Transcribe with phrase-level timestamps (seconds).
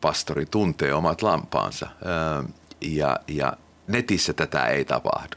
[0.00, 1.88] pastori tuntee omat lampaansa
[2.80, 3.52] ja, ja
[3.86, 5.36] netissä tätä ei tapahdu.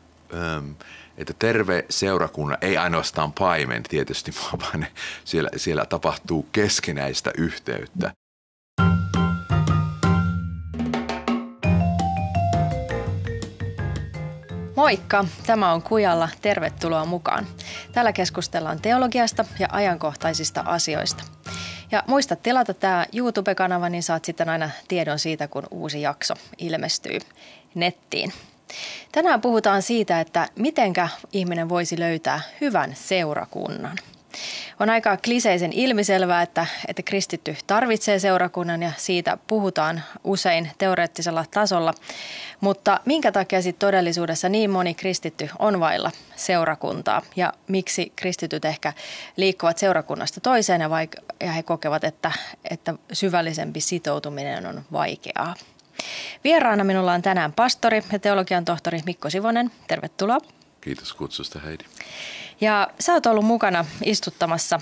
[1.17, 4.85] Että terve seurakunnan, ei ainoastaan paimen tietysti, vaan
[5.25, 8.11] siellä, siellä tapahtuu keskinäistä yhteyttä.
[14.75, 16.29] Moikka, tämä on Kujalla.
[16.41, 17.47] Tervetuloa mukaan.
[17.91, 21.23] Täällä keskustellaan teologiasta ja ajankohtaisista asioista.
[21.91, 27.19] Ja muista tilata tämä YouTube-kanava, niin saat sitten aina tiedon siitä, kun uusi jakso ilmestyy
[27.75, 28.33] nettiin.
[29.11, 33.97] Tänään puhutaan siitä, että mitenkä ihminen voisi löytää hyvän seurakunnan.
[34.79, 41.93] On aika kliseisen ilmiselvää, että, että kristitty tarvitsee seurakunnan ja siitä puhutaan usein teoreettisella tasolla.
[42.61, 48.93] Mutta minkä takia sitten todellisuudessa niin moni kristitty on vailla seurakuntaa ja miksi kristityt ehkä
[49.37, 52.31] liikkuvat seurakunnasta toiseen ja, vaik- ja he kokevat, että,
[52.69, 55.55] että syvällisempi sitoutuminen on vaikeaa.
[56.43, 59.71] Vieraana minulla on tänään pastori ja teologian tohtori Mikko Sivonen.
[59.87, 60.37] Tervetuloa.
[60.81, 61.83] Kiitos kutsusta Heidi.
[62.61, 64.79] Ja sä oot ollut mukana istuttamassa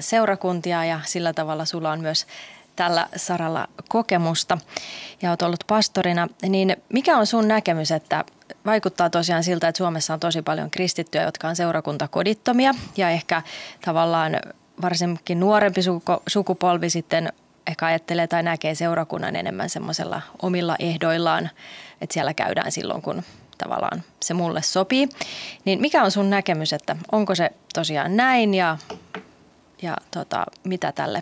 [0.00, 2.26] seurakuntia ja sillä tavalla sulla on myös
[2.76, 4.58] tällä saralla kokemusta
[5.22, 8.24] ja olet ollut pastorina, niin mikä on sun näkemys, että
[8.66, 13.42] vaikuttaa tosiaan siltä, että Suomessa on tosi paljon kristittyjä, jotka on seurakuntakodittomia ja ehkä
[13.84, 14.36] tavallaan
[14.82, 15.80] varsinkin nuorempi
[16.26, 17.32] sukupolvi sitten
[17.66, 21.50] ehkä ajattelee tai näkee seurakunnan enemmän semmoisella omilla ehdoillaan,
[22.00, 23.22] että siellä käydään silloin, kun
[23.60, 25.08] tavallaan se mulle sopii.
[25.64, 28.78] Niin mikä on sun näkemys, että onko se tosiaan näin ja,
[29.82, 31.20] ja tota, mitä tälle,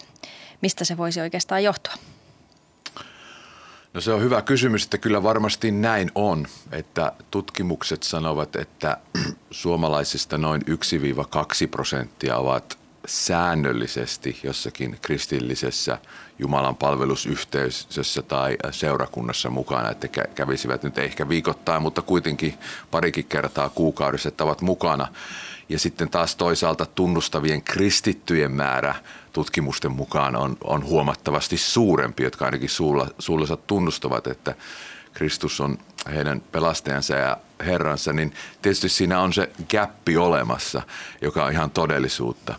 [0.60, 1.94] mistä se voisi oikeastaan johtua?
[3.94, 8.96] No se on hyvä kysymys, että kyllä varmasti näin on, että tutkimukset sanovat, että
[9.50, 10.64] suomalaisista noin 1-2
[11.70, 12.78] prosenttia ovat
[13.08, 15.98] säännöllisesti jossakin kristillisessä
[16.38, 22.58] Jumalan palvelusyhteisössä tai seurakunnassa mukana, että kävisivät nyt ehkä viikoittain, mutta kuitenkin
[22.90, 25.08] parikin kertaa kuukaudessa, että ovat mukana.
[25.68, 28.94] Ja sitten taas toisaalta tunnustavien kristittyjen määrä
[29.32, 34.54] tutkimusten mukaan on, on huomattavasti suurempi, jotka ainakin suulla, suullansa tunnustavat, että
[35.12, 35.78] Kristus on
[36.14, 37.36] heidän pelastajansa ja
[37.66, 40.82] Herransa, niin tietysti siinä on se gappi olemassa,
[41.20, 42.54] joka on ihan todellisuutta.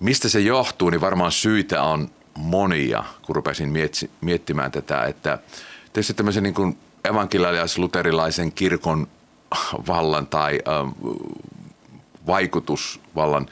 [0.00, 3.72] Mistä se johtuu, niin varmaan syitä on monia, kun rupesin
[4.20, 5.38] miettimään tätä, että
[5.92, 9.06] tietysti tämmöisen niin kuin evankelialais-luterilaisen kirkon
[9.86, 10.88] vallan tai ähm,
[12.26, 13.48] vaikutusvallan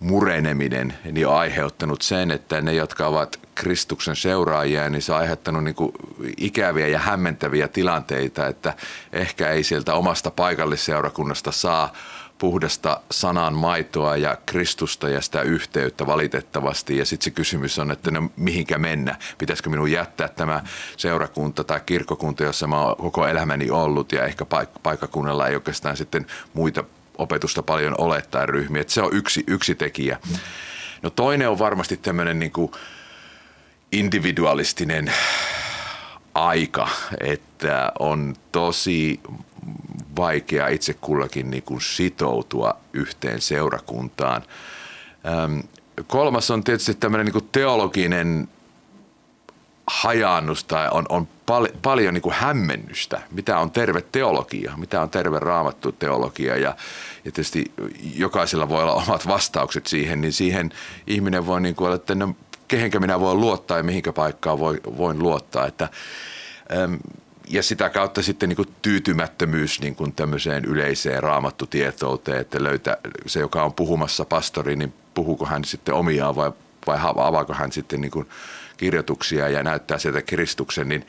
[0.00, 5.64] mureneminen niin on aiheuttanut sen, että ne, jotka ovat Kristuksen seuraajia, niin se on aiheuttanut
[5.64, 5.92] niin kuin
[6.36, 8.74] ikäviä ja hämmentäviä tilanteita, että
[9.12, 11.92] ehkä ei sieltä omasta paikallisseurakunnasta saa
[12.44, 16.98] puhdasta sanan maitoa ja Kristusta ja sitä yhteyttä valitettavasti.
[16.98, 19.16] Ja sitten se kysymys on, että no mihinkä mennä?
[19.38, 20.62] Pitäisikö minun jättää tämä
[20.96, 25.96] seurakunta tai kirkkokunta, jossa mä oon koko elämäni ollut ja ehkä paik- paikkakunnalla ei oikeastaan
[25.96, 26.84] sitten muita
[27.18, 28.80] opetusta paljon ole tai ryhmiä.
[28.80, 30.18] Että se on yksi, yksi tekijä.
[31.02, 32.72] No toinen on varmasti tämmöinen niin kuin
[33.92, 35.12] individualistinen
[36.34, 36.88] aika,
[37.20, 39.20] että on tosi
[40.16, 44.42] vaikea itse kullakin niin kuin sitoutua yhteen seurakuntaan.
[46.06, 48.48] Kolmas on tietysti tämmöinen niin kuin teologinen
[49.86, 55.10] hajannus tai on, on pal- paljon niin kuin hämmennystä, mitä on terve teologia, mitä on
[55.10, 56.56] terve raamattu teologia?
[56.56, 56.76] Ja,
[57.24, 57.72] ja tietysti
[58.16, 60.70] jokaisella voi olla omat vastaukset siihen, niin siihen
[61.06, 62.36] ihminen voi niin kuin olla, että no,
[62.68, 65.88] kehenkä minä voin luottaa ja mihinkä paikkaan voi, voin luottaa, että
[67.48, 72.96] ja sitä kautta sitten niin kuin tyytymättömyys niin kuin tämmöiseen yleiseen raamattutietouteen, että löytää
[73.26, 76.52] se, joka on puhumassa pastori, niin puhuuko hän sitten omiaan vai,
[76.86, 78.28] vai avaako hän sitten niin kuin
[78.76, 81.06] kirjoituksia ja näyttää sieltä Kristuksen, niin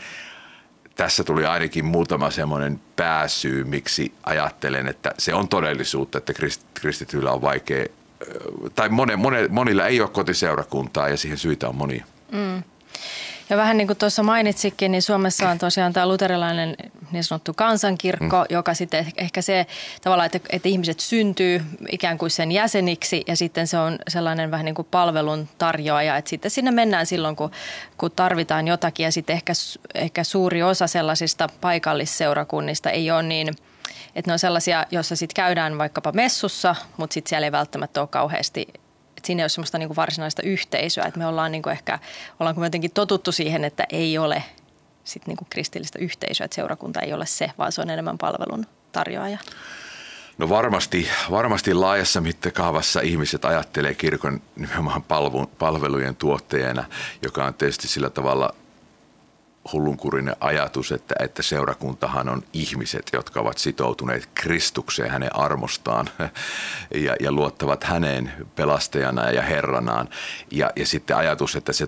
[0.95, 6.34] tässä tuli ainakin muutama semmoinen pääsyy, miksi ajattelen, että se on todellisuutta, että
[6.74, 7.85] kristityillä on vaikea,
[8.75, 12.06] tai mone, mone, monilla ei ole kotiseurakuntaa ja siihen syitä on monia.
[12.31, 12.63] Mm.
[13.50, 16.75] Ja vähän niin kuin tuossa mainitsikin, niin Suomessa on tosiaan tämä luterilainen
[17.12, 18.45] niin sanottu kansankirkko, mm.
[18.50, 19.65] joka sitten ehkä se
[20.01, 21.62] tavallaan, että, että ihmiset syntyy
[21.92, 26.30] ikään kuin sen jäseniksi ja sitten se on sellainen vähän niin kuin palvelun tarjoaja, että
[26.30, 27.51] sitten sinne mennään silloin, kun,
[27.97, 29.53] kun tarvitaan jotakin ja sitten ehkä,
[29.94, 33.53] ehkä suuri osa sellaisista paikallisseurakunnista ei ole niin–
[34.15, 38.07] että ne on sellaisia, joissa sitten käydään vaikkapa messussa, mutta sitten siellä ei välttämättä ole
[38.07, 38.68] kauheasti
[39.25, 42.00] että siinä ei ole semmoista niin kuin varsinaista yhteisöä, että me ollaan niin kuin ehkä,
[42.39, 44.44] ollaanko me jotenkin totuttu siihen, että ei ole
[45.04, 48.66] sit niin kuin kristillistä yhteisöä, että seurakunta ei ole se, vaan se on enemmän palvelun
[48.92, 49.38] tarjoaja.
[50.38, 55.04] No varmasti, varmasti laajassa mittakaavassa ihmiset ajattelee kirkon nimenomaan
[55.60, 56.83] palvelujen tuottajana,
[57.21, 58.56] joka on tietysti sillä tavalla
[59.73, 66.09] hullunkurinen ajatus, että, että seurakuntahan on ihmiset, jotka ovat sitoutuneet Kristukseen hänen armostaan
[67.06, 70.09] ja, ja luottavat häneen pelastajana ja herranaan.
[70.51, 71.88] Ja, ja sitten ajatus, että se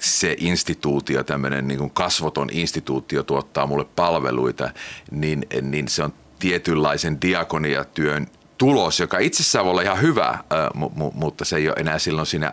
[0.00, 4.70] se instituutio, tämmöinen niin kuin kasvoton instituutio tuottaa mulle palveluita,
[5.10, 8.26] niin, niin se on tietynlaisen diakoniatyön
[8.58, 10.38] tulos, joka itsessään voi olla ihan hyvä,
[11.14, 12.52] mutta se ei ole enää silloin siinä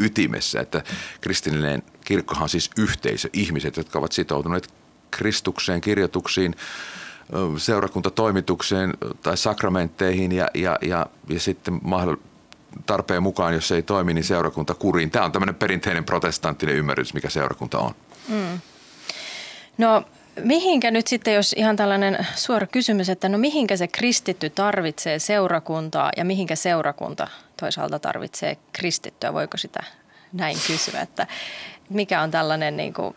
[0.00, 0.82] ytimessä, että
[1.20, 4.74] kristillinen kirkkohan on siis yhteisö, ihmiset, jotka ovat sitoutuneet
[5.10, 6.54] Kristukseen, kirjoituksiin,
[7.56, 11.80] seurakuntatoimitukseen tai sakramentteihin ja, ja, ja, ja sitten
[12.86, 15.10] tarpeen mukaan, jos se ei toimi, niin seurakunta kuriin.
[15.10, 17.94] Tämä on tämmöinen perinteinen protestanttinen ymmärrys, mikä seurakunta on.
[18.28, 18.60] Mm.
[19.78, 20.04] No
[20.44, 26.10] mihinkä nyt sitten, jos ihan tällainen suora kysymys, että no mihinkä se kristitty tarvitsee seurakuntaa
[26.16, 27.28] ja mihinkä seurakunta
[27.60, 29.32] toisaalta tarvitsee kristittyä?
[29.32, 29.82] Voiko sitä
[30.32, 31.26] näin kysyä, että
[31.88, 33.16] mikä on tällainen niin kuin,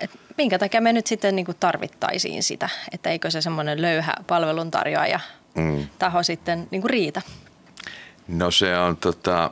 [0.00, 4.14] että minkä takia me nyt sitten niin kuin tarvittaisiin sitä, että eikö se semmoinen löyhä
[4.26, 5.20] palveluntarjoaja
[5.54, 5.86] mm.
[5.98, 7.22] taho sitten niin kuin riitä?
[8.28, 9.50] No se on tota,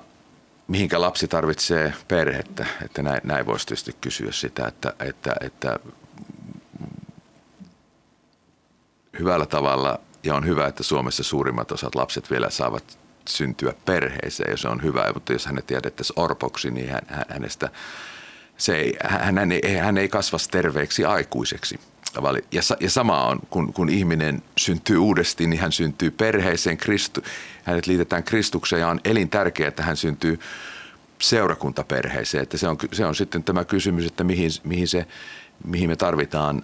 [0.68, 5.78] mihinkä lapsi tarvitsee perhettä, että näin, näin voisi tietysti kysyä sitä, että, että, että
[9.20, 14.56] hyvällä tavalla, ja on hyvä, että Suomessa suurimmat osat lapset vielä saavat syntyä perheeseen, ja
[14.56, 17.68] se on hyvä, mutta jos hänet jätettäisiin orpoksi, niin hän, hänestä
[18.60, 21.80] se ei, hän, hän, ei, hän ei kasva terveeksi aikuiseksi.
[22.52, 27.20] Ja, ja sama on, kun, kun ihminen syntyy uudesti, niin hän syntyy perheeseen, Kristu,
[27.64, 30.40] hänet liitetään Kristukseen ja on elintärkeää, että hän syntyy
[31.20, 32.42] seurakuntaperheeseen.
[32.42, 35.06] Että se, on, se on sitten tämä kysymys, että mihin, mihin, se,
[35.64, 36.62] mihin me tarvitaan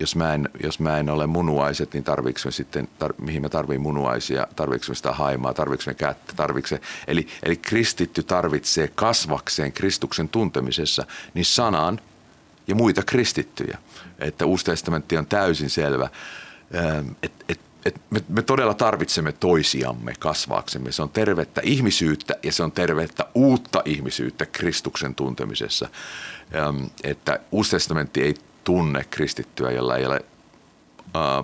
[0.00, 3.48] jos mä en, jos mä en ole munuaiset, niin tarviiko me sitten, tar, mihin me
[3.48, 6.68] tarvii munuaisia, tarviiko me sitä haimaa, tarviiko me kättä, tarviiko
[7.06, 12.00] eli, eli kristitty tarvitsee kasvakseen Kristuksen tuntemisessa niin sanan
[12.66, 13.78] ja muita kristittyjä.
[14.18, 16.08] Että Uusi testamentti on täysin selvä,
[17.22, 20.92] että et, et me, me todella tarvitsemme toisiamme kasvaaksemme.
[20.92, 25.88] Se on tervettä ihmisyyttä ja se on tervettä uutta ihmisyyttä Kristuksen tuntemisessa.
[27.04, 28.34] Että Uusi testamentti ei
[28.68, 30.20] tunne kristittyä, jolla ei ole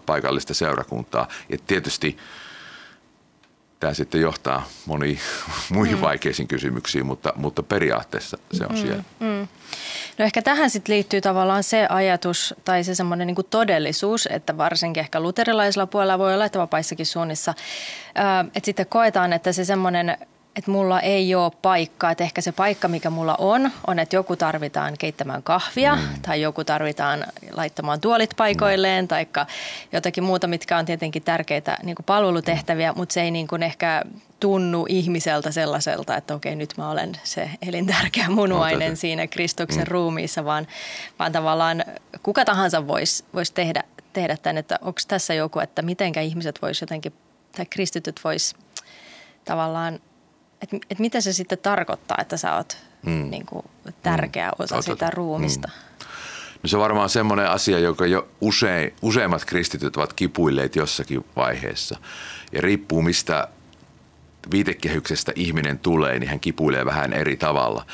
[0.07, 1.29] paikallista seurakuntaa.
[1.49, 2.17] Ja tietysti
[3.81, 5.19] tämä sitten johtaa moniin
[5.75, 6.01] muihin mm.
[6.03, 9.05] vaikeisiin kysymyksiin, mutta, mutta periaatteessa se on mm, siellä.
[9.21, 9.49] Mm.
[10.19, 15.01] No ehkä tähän sitten liittyy tavallaan se ajatus tai se semmoinen niin todellisuus, että varsinkin
[15.01, 17.55] ehkä luterilaisella puolella voi olla, että vapaissakin suunnissa,
[18.55, 20.17] että sitten koetaan, että se semmoinen
[20.57, 24.37] että mulla ei ole paikkaa, että ehkä se paikka, mikä mulla on, on, että joku
[24.37, 26.03] tarvitaan keittämään kahvia mm.
[26.23, 29.09] tai joku tarvitaan laittamaan tuolit paikoilleen mm.
[29.09, 29.27] tai
[29.93, 34.03] jotakin muuta, mitkä on tietenkin tärkeitä niin kuin palvelutehtäviä, mutta se ei niin kuin ehkä
[34.41, 39.91] tunnu ihmiseltä sellaiselta, että okei, nyt mä olen se elintärkeä munuainen no, siinä Kristuksen mm.
[39.91, 40.67] ruumiissa, vaan,
[41.19, 41.85] vaan tavallaan
[42.23, 46.81] kuka tahansa voisi vois tehdä, tehdä tämän, että onko tässä joku, että mitenkä ihmiset vois
[46.81, 47.13] jotenkin,
[47.57, 48.57] tai kristityt vois
[49.45, 50.01] tavallaan
[50.63, 53.31] että et mitä se sitten tarkoittaa, että sä oot mm.
[53.31, 53.65] niin kuin,
[54.03, 54.55] tärkeä mm.
[54.59, 54.85] osa Otat.
[54.85, 55.69] sitä ruumista?
[55.69, 56.07] Mm.
[56.63, 61.97] No se on varmaan semmoinen asia, joka jo usein, useimmat kristityt ovat kipuilleet jossakin vaiheessa.
[62.53, 63.49] Ja riippuu mistä
[64.51, 67.87] viitekehyksestä ihminen tulee, niin hän kipuilee vähän eri tavalla.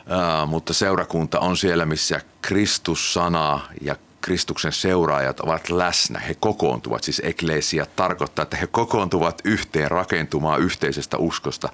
[0.00, 3.96] Uh, mutta seurakunta on siellä, missä Kristus sana ja
[4.28, 11.16] Kristuksen seuraajat ovat läsnä, he kokoontuvat, siis eklesia tarkoittaa, että he kokoontuvat yhteen rakentumaan yhteisestä
[11.16, 11.68] uskosta,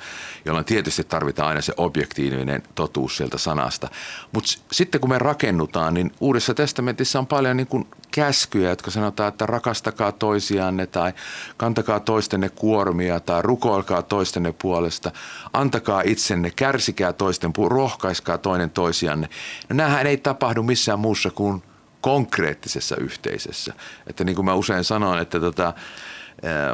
[0.44, 3.88] jolloin tietysti tarvitaan aina se objektiivinen totuus sieltä sanasta.
[4.32, 9.28] Mutta sitten kun me rakennutaan, niin Uudessa testamentissa on paljon niin kuin käskyjä, jotka sanotaan,
[9.28, 11.12] että rakastakaa toisianne tai
[11.56, 15.11] kantakaa toistenne kuormia tai rukoilkaa toistenne puolesta,
[15.52, 19.28] antakaa itsenne, kärsikää toisten, rohkaiskaa toinen toisianne.
[19.68, 21.62] No ei tapahdu missään muussa kuin–
[22.04, 23.75] konkreettisessa yhteisössä.
[24.06, 25.73] Että niin kuin mä usein sanon, että tota,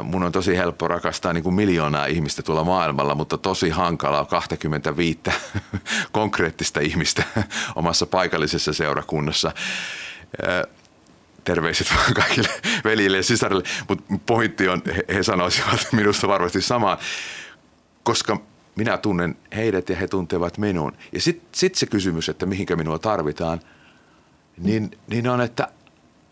[0.03, 5.19] mun on tosi helppo rakastaa niin kuin miljoonaa ihmistä tuolla maailmalla, mutta tosi hankalaa 25
[6.11, 7.23] konkreettista ihmistä
[7.75, 9.51] omassa paikallisessa seurakunnassa.
[11.43, 12.49] Terveiset vaan kaikille
[12.83, 14.81] veljille ja sisarille, mutta pointti on,
[15.13, 16.97] he sanoisivat minusta varmasti samaa,
[18.03, 18.41] koska
[18.75, 20.97] minä tunnen heidät ja he tuntevat minun.
[21.11, 23.59] Ja sitten sit se kysymys, että mihinkä minua tarvitaan–
[24.57, 25.67] niin, niin on, että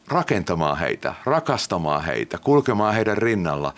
[0.10, 3.74] rakentamaan heitä, rakastamaan heitä, kulkemaan heidän rinnalla,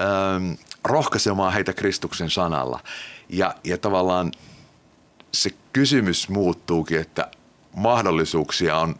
[0.00, 0.52] ähm,
[0.84, 2.80] rohkaisemaan heitä Kristuksen sanalla.
[3.28, 4.32] Ja, ja tavallaan
[5.32, 7.30] se kysymys muuttuukin, että
[7.76, 8.94] mahdollisuuksia on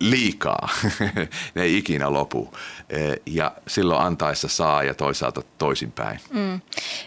[0.00, 0.68] liikaa,
[1.54, 2.54] ne ei ikinä lopu.
[2.90, 6.20] E, ja silloin antaessa saa ja toisaalta toisinpäin.
[6.30, 6.60] Mm.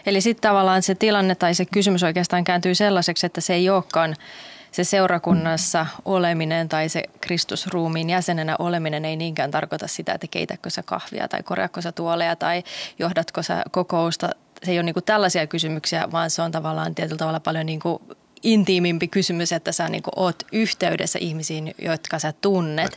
[0.06, 4.16] Eli sitten tavallaan se tilanne tai se kysymys oikeastaan kääntyy sellaiseksi, että se ei olekaan–
[4.72, 10.82] se seurakunnassa oleminen tai se Kristusruumiin jäsenenä oleminen ei niinkään tarkoita sitä, että keitätkö sä
[10.82, 12.62] kahvia tai korjaatko sä tuoleja tai
[12.98, 14.30] johdatko sä kokousta.
[14.62, 18.02] Se ei ole niin tällaisia kysymyksiä, vaan se on tavallaan tietyllä tavalla paljon niin kuin
[18.42, 22.96] intiimimpi kysymys, että sä niin oot yhteydessä ihmisiin, jotka sä tunnet.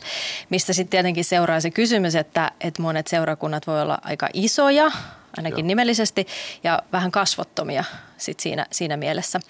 [0.50, 4.90] Mistä sitten tietenkin seuraa se kysymys, että, että monet seurakunnat voi olla aika isoja,
[5.36, 5.66] ainakin Joo.
[5.66, 6.26] nimellisesti,
[6.64, 7.84] ja vähän kasvottomia
[8.18, 9.40] sit siinä, siinä mielessä.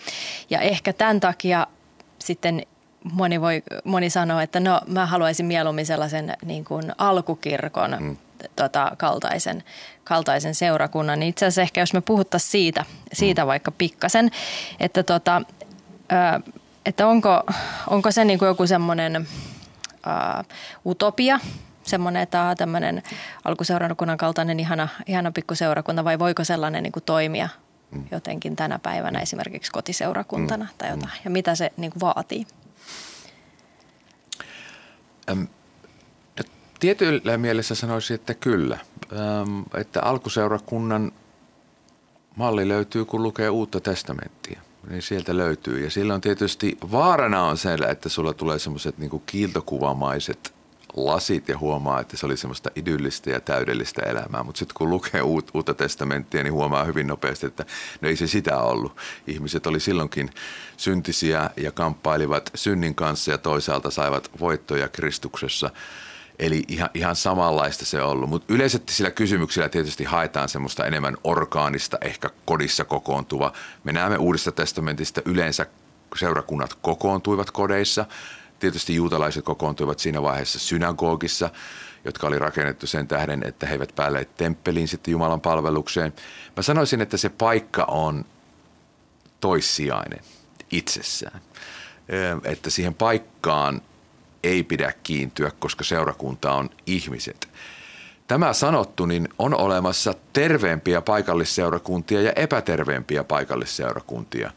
[0.51, 1.67] Ja ehkä tämän takia
[2.25, 2.63] sitten
[3.13, 8.17] moni, voi, moni sanoo, että no mä haluaisin mieluummin sellaisen niin kuin alkukirkon mm.
[8.57, 9.63] tota, kaltaisen,
[10.05, 11.21] kaltaisen seurakunnan.
[11.21, 13.47] Niin itse asiassa ehkä jos me puhuttaisiin siitä, siitä mm.
[13.47, 14.31] vaikka pikkasen,
[14.81, 15.43] että tota,
[16.87, 17.43] että onko,
[17.91, 19.29] onko se niin kuin joku semmoinen
[20.87, 21.41] utopia,
[21.83, 23.03] semmoinen, että tämmöinen
[23.45, 27.49] alkuseurakunnan kaltainen ihana, ihana pikkuseurakunta vai voiko sellainen niin kuin toimia
[27.91, 28.05] mm.
[28.11, 30.71] jotenkin tänä päivänä esimerkiksi kotiseurakuntana mm.
[30.79, 32.47] tai jotain ja mitä se niin kuin vaatii?
[35.31, 35.43] Ähm,
[36.81, 38.79] tietyllä mielessä sanoisin, että kyllä.
[39.75, 41.13] Että alkuseurakunnan
[42.37, 45.85] malli löytyy, kun lukee uutta testamenttia niin sieltä löytyy.
[45.85, 50.55] Ja silloin tietysti vaarana on se, että sulla tulee semmoiset niin kiiltokuvamaiset
[50.97, 54.43] lasit ja huomaa, että se oli semmoista idyllistä ja täydellistä elämää.
[54.43, 57.67] Mutta sitten kun lukee uut, uutta testamenttia, niin huomaa hyvin nopeasti, että
[58.01, 58.97] no ei se sitä ollut.
[59.27, 60.31] Ihmiset oli silloinkin
[60.77, 65.71] syntisiä ja kamppailivat synnin kanssa ja toisaalta saivat voittoja Kristuksessa–
[66.39, 68.31] Eli ihan, ihan samanlaista se on ollut.
[68.31, 73.53] Mutta yleisesti sillä kysymyksillä tietysti haetaan semmoista enemmän orgaanista, ehkä kodissa kokoontuva.
[73.85, 75.67] Me näemme Uudesta testamentista yleensä
[76.17, 78.07] seurakunnat kokoontuivat kodeissa.
[78.65, 81.51] Tietysti juutalaiset kokoontuivat siinä vaiheessa synagogissa,
[82.05, 86.13] jotka oli rakennettu sen tähden, että he eivät päälle temppeliin sitten Jumalan palvelukseen.
[86.57, 88.25] Mä sanoisin, että se paikka on
[89.41, 90.21] toissijainen
[90.71, 91.41] itsessään.
[92.45, 93.81] Että siihen paikkaan–
[94.45, 97.49] ei pidä kiintyä, koska seurakunta on ihmiset.
[98.27, 104.51] Tämä sanottu, niin on olemassa terveempiä paikallisseurakuntia ja epäterveempiä paikallisseurakuntia.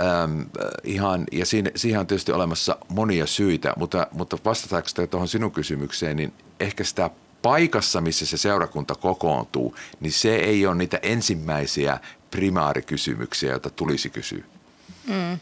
[0.00, 0.40] Ähm,
[0.84, 6.16] ihan, ja siinä, siihen on tietysti olemassa monia syitä, mutta, mutta vastataanko tuohon sinun kysymykseen,
[6.16, 7.10] niin ehkä sitä
[7.42, 14.44] paikassa, missä se seurakunta kokoontuu, niin se ei ole niitä ensimmäisiä primaarikysymyksiä, joita tulisi kysyä.
[15.06, 15.38] Mm.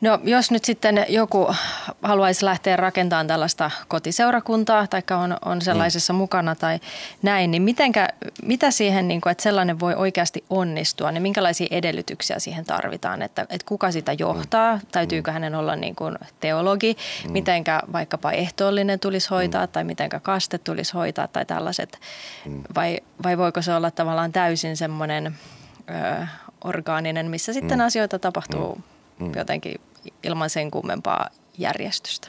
[0.00, 1.54] No jos nyt sitten joku
[2.02, 6.16] haluaisi lähteä rakentamaan tällaista kotiseurakuntaa tai on, on sellaisessa mm.
[6.16, 6.78] mukana tai
[7.22, 8.08] näin, niin mitenkä,
[8.42, 13.42] mitä siihen, niin kuin, että sellainen voi oikeasti onnistua, niin minkälaisia edellytyksiä siihen tarvitaan, että,
[13.42, 14.82] että kuka sitä johtaa, mm.
[14.92, 17.32] täytyykö hänen olla niin kuin teologi, mm.
[17.32, 19.72] mitenkä vaikkapa ehtoollinen tulisi hoitaa mm.
[19.72, 22.00] tai mitenkä kaste tulisi hoitaa tai tällaiset,
[22.46, 22.62] mm.
[22.74, 25.34] vai, vai voiko se olla tavallaan täysin semmoinen
[25.90, 26.26] ö,
[26.64, 27.84] orgaaninen, missä sitten mm.
[27.84, 29.32] asioita tapahtuu mm mm.
[29.36, 29.80] jotenkin
[30.22, 31.28] ilman sen kummempaa
[31.58, 32.28] järjestystä.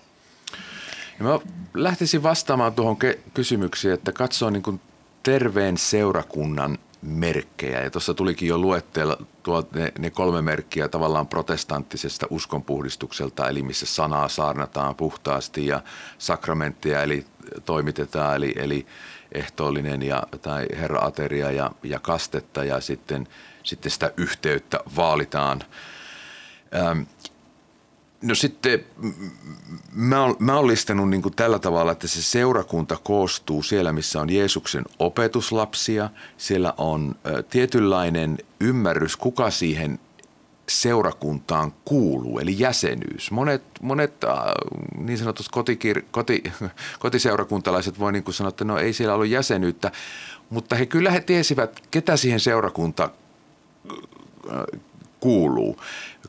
[1.20, 1.40] Ja mä
[1.74, 4.82] lähtisin vastaamaan tuohon ke- kysymykseen, että katsoo niin kuin
[5.24, 7.82] terveen seurakunnan merkkejä.
[7.82, 9.18] Ja tuossa tulikin jo luetteella
[9.76, 15.84] ne, ne kolme merkkiä tavallaan protestanttisesta uskonpuhdistukselta, eli missä sanaa saarnataan puhtaasti ja
[16.18, 17.26] sakramentteja eli
[17.66, 18.86] toimitetaan, eli, eli
[19.32, 23.28] ehtoollinen ja, tai herra-ateria ja, ja kastetta ja sitten,
[23.64, 25.64] sitten sitä yhteyttä vaalitaan–
[26.76, 27.02] Ähm,
[28.22, 28.86] no sitten
[29.92, 34.22] mä, oon, mä oon listannut niin kuin tällä tavalla, että se seurakunta koostuu siellä, missä
[34.22, 36.10] on Jeesuksen opetuslapsia.
[36.38, 37.16] Siellä on
[37.50, 40.00] tietynlainen ymmärrys, kuka siihen
[40.70, 43.32] seurakuntaan kuuluu, eli jäsenyys.
[43.32, 44.32] Monet, monet äh,
[44.98, 46.44] niin sanotut kotikir, koti,
[47.00, 49.92] kotiseurakuntalaiset voi niin kuin sanoa, että no ei siellä ollut jäsenyyttä,
[50.50, 53.10] mutta he kyllä he tiesivät, ketä siihen seurakunta
[55.20, 55.80] kuuluu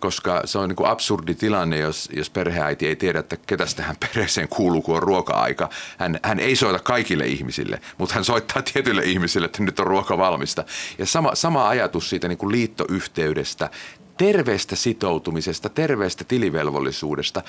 [0.00, 3.96] koska se on niin kuin absurdi tilanne, jos, jos perheäiti ei tiedä, että ketä tähän
[4.06, 5.70] perheeseen kuuluu, kun on ruoka-aika.
[5.98, 10.18] Hän, hän ei soita kaikille ihmisille, mutta hän soittaa tietyille ihmisille, että nyt on ruoka
[10.18, 10.64] valmista.
[10.98, 13.70] Ja sama, sama ajatus siitä niin kuin liittoyhteydestä,
[14.16, 17.42] terveestä sitoutumisesta, terveestä tilivelvollisuudesta,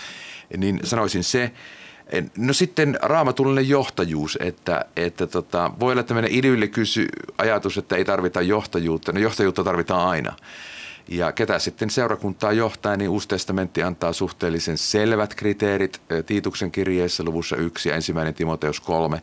[0.57, 1.51] niin sanoisin se,
[2.37, 8.05] No sitten raamatullinen johtajuus, että, että tota, voi olla tämmöinen idylli kysy ajatus, että ei
[8.05, 9.11] tarvita johtajuutta.
[9.11, 10.33] No johtajuutta tarvitaan aina.
[11.07, 17.55] Ja ketä sitten seurakuntaa johtaa, niin Uusi testamentti antaa suhteellisen selvät kriteerit Tiituksen kirjeessä luvussa
[17.55, 19.21] 1 ja ensimmäinen Timoteus 3,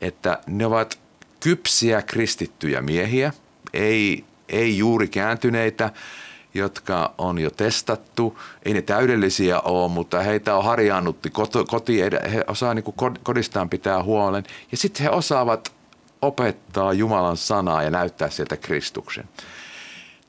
[0.00, 0.98] että ne ovat
[1.40, 3.32] kypsiä kristittyjä miehiä,
[3.72, 5.90] ei, ei juuri kääntyneitä,
[6.54, 8.38] jotka on jo testattu.
[8.62, 11.30] Ei ne täydellisiä ole, mutta heitä on harjaannutti
[11.70, 12.00] koti,
[12.32, 14.44] he osaa niin kuin kodistaan pitää huolen.
[14.70, 15.72] Ja sitten he osaavat
[16.22, 19.28] opettaa Jumalan sanaa ja näyttää sieltä Kristuksen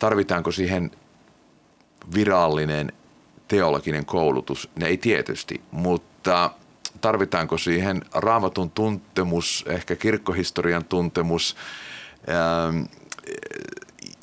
[0.06, 0.92] tarvitaanko siihen
[2.16, 2.92] virallinen
[3.48, 4.70] teologinen koulutus?
[4.80, 6.52] Ne ei tietysti, mutta
[7.02, 11.56] tarvitaanko siihen raamatun tuntemus, ehkä kirkkohistorian tuntemus,
[12.30, 12.84] ähm,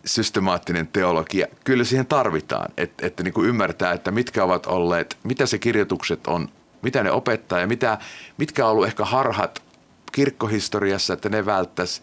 [0.05, 5.47] systemaattinen teologia, kyllä siihen tarvitaan, että, että niin kuin ymmärtää, että mitkä ovat olleet, mitä
[5.47, 6.49] se kirjoitukset on,
[6.83, 7.99] mitä ne opettaa ja mitä,
[8.39, 9.63] mitkä on ollut ehkä harhat
[10.13, 12.01] kirkkohistoriassa, että ne välttäisi.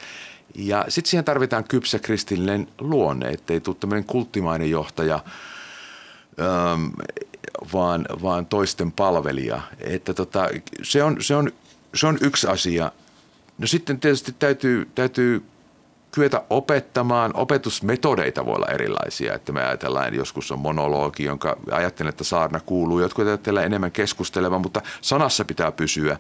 [0.56, 5.20] Ja sitten siihen tarvitaan kypsä kristillinen luonne, ettei tule tämmöinen kulttimainen johtaja,
[6.40, 6.86] ähm,
[7.74, 9.62] vaan, vaan toisten palvelija.
[9.80, 10.50] Että tota,
[10.84, 11.52] se, on, se, on,
[11.96, 12.92] se on yksi asia.
[13.58, 15.44] No sitten tietysti täytyy, täytyy
[16.12, 17.32] kyetä opettamaan.
[17.34, 19.34] Opetusmetodeita voi olla erilaisia.
[19.34, 23.00] Että me ajatellaan, joskus on monologi, jonka ajattelen, että saarna kuuluu.
[23.00, 26.18] Jotkut ajattelevat enemmän keskustelevan, mutta sanassa pitää pysyä.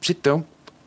[0.00, 0.46] Sitten on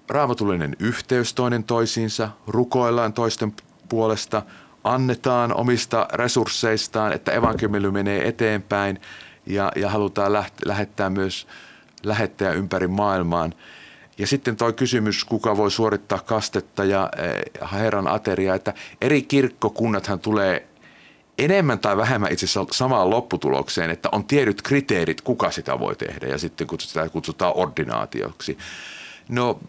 [0.09, 3.53] raamatullinen yhteys toinen toisiinsa, rukoillaan toisten
[3.89, 4.43] puolesta,
[4.83, 9.01] annetaan omista resursseistaan, että evankeliumi menee eteenpäin
[9.45, 11.47] ja, ja halutaan läht, lähettää myös
[12.03, 13.53] lähettäjä ympäri maailmaan–
[14.17, 20.19] ja sitten tuo kysymys, kuka voi suorittaa kastetta ja eh, Herran ateria, että eri kirkkokunnathan
[20.19, 20.67] tulee
[21.37, 26.27] enemmän tai vähemmän itse asiassa samaan lopputulokseen, että on tiedyt kriteerit, kuka sitä voi tehdä
[26.27, 28.57] ja sitten sitä kutsutaan ordinaatioksi.
[29.29, 29.59] No,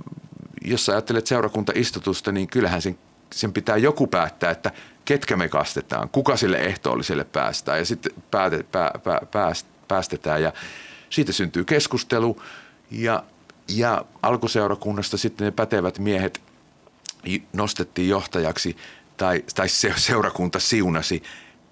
[0.71, 2.99] jos ajattelet seurakuntaistutusta, niin kyllähän sen,
[3.33, 4.71] sen pitää joku päättää, että
[5.05, 9.53] ketkä me kastetaan, kuka sille ehtoolliselle päästään ja sitten pääte, pää, pää, pää,
[9.89, 10.53] päästetään ja
[11.11, 12.43] siitä syntyy keskustelu
[12.91, 13.23] ja
[13.77, 16.41] ja alkuseurakunnasta sitten ne pätevät miehet
[17.53, 18.77] nostettiin johtajaksi
[19.17, 21.23] tai, tai se seurakunta siunasi.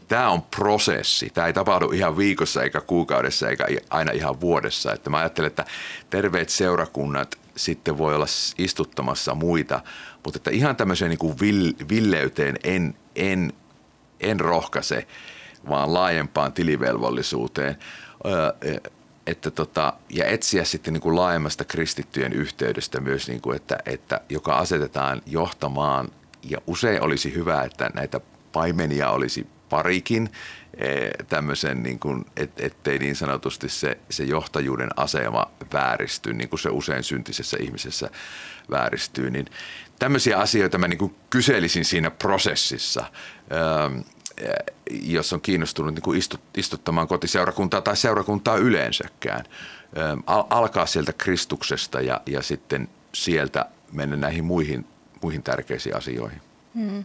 [0.08, 1.30] Tämä on prosessi.
[1.34, 4.92] Tämä ei tapahdu ihan viikossa eikä kuukaudessa eikä aina ihan vuodessa.
[4.92, 5.64] Että mä ajattelen, että
[6.10, 8.26] terveet seurakunnat sitten voi olla
[8.58, 9.80] istuttamassa muita,
[10.24, 11.38] mutta että ihan tämmöiseen niin kuin
[11.88, 13.52] villeyteen en, en,
[14.20, 15.06] en rohkaise,
[15.68, 17.76] vaan laajempaan tilivelvollisuuteen
[19.26, 24.20] että tota, ja etsiä sitten niin kuin laajemmasta kristittyjen yhteydestä myös, niin kuin että, että,
[24.28, 26.08] joka asetetaan johtamaan.
[26.42, 28.20] Ja usein olisi hyvä, että näitä
[28.52, 30.30] paimenia olisi parikin,
[31.28, 36.68] tämmöisen, niin kuin, et, ettei niin sanotusti se, se johtajuuden asema vääristy, niin kuin se
[36.68, 38.10] usein syntisessä ihmisessä
[38.70, 39.30] vääristyy.
[39.30, 39.46] Niin
[39.98, 43.04] tämmöisiä asioita mä niin kuin kyselisin siinä prosessissa.
[43.52, 44.02] Öö,
[44.90, 46.22] jos on kiinnostunut niin kuin
[46.56, 49.44] istuttamaan kotiseurakuntaa tai seurakuntaa yleensäkään.
[50.50, 54.86] Alkaa sieltä Kristuksesta ja, ja sitten sieltä mennä näihin muihin,
[55.22, 56.40] muihin tärkeisiin asioihin.
[56.74, 57.04] Hmm.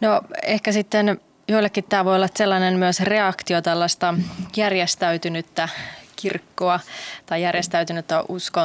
[0.00, 1.20] No ehkä sitten
[1.50, 4.14] joillekin tämä voi olla sellainen myös reaktio tällaista
[4.56, 5.68] järjestäytynyttä
[6.16, 6.80] kirkkoa
[7.26, 8.60] tai järjestäytynyttä usko,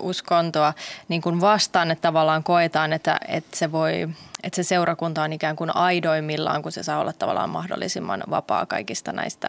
[0.00, 0.72] uskontoa
[1.08, 4.08] niin kuin vastaan, että tavallaan koetaan, että, että se voi
[4.42, 9.12] että se seurakunta on ikään kuin aidoimmillaan, kun se saa olla tavallaan mahdollisimman vapaa kaikista
[9.12, 9.48] näistä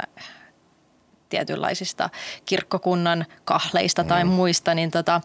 [1.30, 2.10] tietynlaisista
[2.46, 4.30] kirkkokunnan kahleista tai mm.
[4.30, 5.22] muista, niin, tota,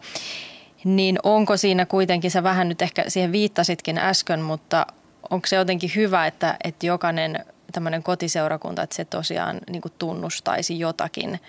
[0.83, 4.85] niin onko siinä kuitenkin, sä vähän nyt ehkä siihen viittasitkin äsken, mutta
[5.33, 10.79] onko se jotenkin hyvä, että, että jokainen tämmöinen kotiseurakunta, että se tosiaan niin kuin tunnustaisi
[10.79, 11.39] jotakin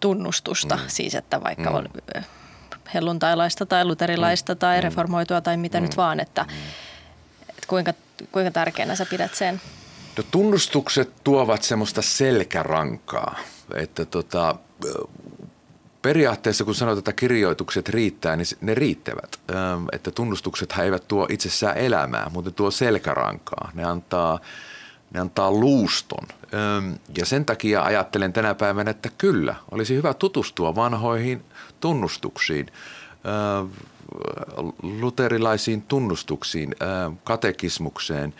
[0.00, 0.82] tunnustusta, mm.
[0.86, 1.76] siis että vaikka mm.
[1.76, 1.88] on
[2.94, 4.58] helluntailaista tai luterilaista mm.
[4.58, 4.82] tai mm.
[4.82, 5.82] reformoitua tai mitä mm.
[5.82, 6.48] nyt vaan, että, mm
[7.66, 7.94] kuinka,
[8.32, 9.60] kuinka tärkeänä sä pidät sen?
[10.18, 13.38] No, tunnustukset tuovat semmoista selkärankaa,
[13.74, 14.56] että tota,
[16.06, 19.40] periaatteessa kun sanotaan, että kirjoitukset riittää, niin ne riittävät.
[19.92, 23.70] Että tunnustukset eivät tuo itsessään elämää, mutta tuo selkärankaa.
[23.74, 24.38] Ne antaa,
[25.14, 26.28] ne antaa luuston.
[27.18, 31.44] Ja sen takia ajattelen tänä päivänä, että kyllä, olisi hyvä tutustua vanhoihin
[31.80, 32.66] tunnustuksiin
[34.82, 36.74] luterilaisiin tunnustuksiin,
[37.24, 38.34] katekismukseen,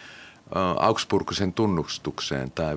[0.77, 2.77] Augsburgisen tunnustukseen tai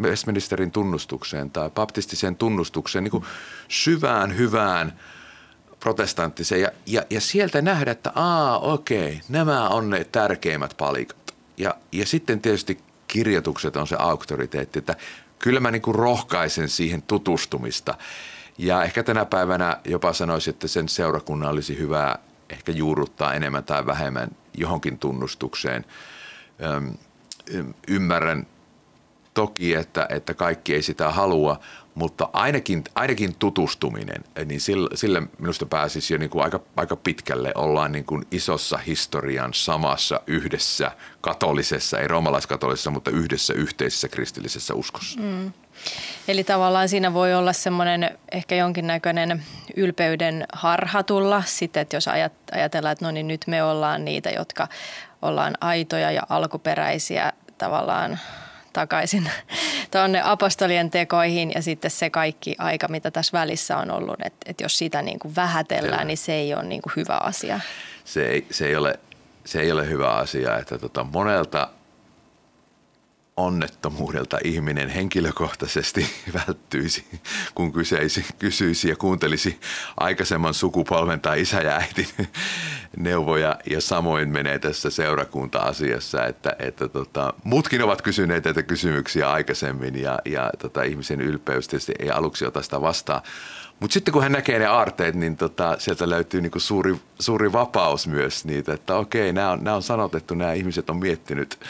[0.00, 3.24] Westminsterin tunnustukseen tai baptistiseen tunnustukseen, niin kuin
[3.68, 5.00] syvään, hyvään
[5.80, 6.60] protestanttiseen.
[6.60, 11.34] Ja, ja, ja sieltä nähdä, että aa, okei, nämä on ne tärkeimmät palikat.
[11.56, 14.96] Ja, ja sitten tietysti kirjoitukset on se auktoriteetti, että
[15.38, 17.94] kyllä mä niin kuin rohkaisen siihen tutustumista–
[18.58, 22.16] ja ehkä tänä päivänä jopa sanoisin, että sen seurakunnan olisi hyvä
[22.50, 25.84] ehkä juurruttaa enemmän tai vähemmän johonkin tunnustukseen.
[27.88, 28.46] Ymmärrän
[29.34, 31.60] toki, että, että kaikki ei sitä halua,
[31.94, 37.52] mutta ainakin, ainakin tutustuminen, niin sillä, sillä minusta pääsisi jo niin kuin aika, aika pitkälle.
[37.54, 40.90] Ollaan niin kuin isossa historian samassa yhdessä
[41.20, 45.20] katolisessa, ei roomalaiskatolisessa, mutta yhdessä yhteisessä kristillisessä uskossa.
[45.20, 45.52] Mm.
[46.28, 49.42] Eli tavallaan siinä voi olla semmoinen ehkä jonkinnäköinen
[49.76, 52.08] ylpeyden harha tulla sitten, että jos
[52.52, 54.68] ajatellaan, että no niin nyt me ollaan niitä, jotka
[55.26, 58.18] ollaan aitoja ja alkuperäisiä tavallaan
[58.72, 59.30] takaisin
[59.92, 64.64] tuonne apostolien tekoihin ja sitten se kaikki aika, mitä tässä välissä on ollut, että, että
[64.64, 66.04] jos sitä niin kuin vähätellään, Kyllä.
[66.04, 67.60] niin se ei ole niin kuin hyvä asia.
[68.04, 68.98] Se ei, se ei, ole,
[69.44, 71.68] se ei ole hyvä asia, että tota, monelta
[73.36, 76.06] onnettomuudelta ihminen henkilökohtaisesti
[76.46, 77.04] välttyisi,
[77.54, 79.60] kun kyseisi, kysyisi ja kuuntelisi
[79.96, 82.08] aikaisemman sukupolven tai isä ja äitin
[82.96, 83.56] neuvoja.
[83.70, 90.18] Ja samoin menee tässä seurakunta-asiassa, että, että tota, mutkin ovat kysyneet näitä kysymyksiä aikaisemmin ja,
[90.24, 93.22] ja tota, ihmisen ylpeys tietysti ei aluksi ota sitä vastaan.
[93.80, 98.06] Mutta sitten kun hän näkee ne aarteet, niin tota, sieltä löytyy niinku suuri, suuri vapaus
[98.06, 101.60] myös niitä, että okei, nämä on, on sanotettu, nämä ihmiset on miettinyt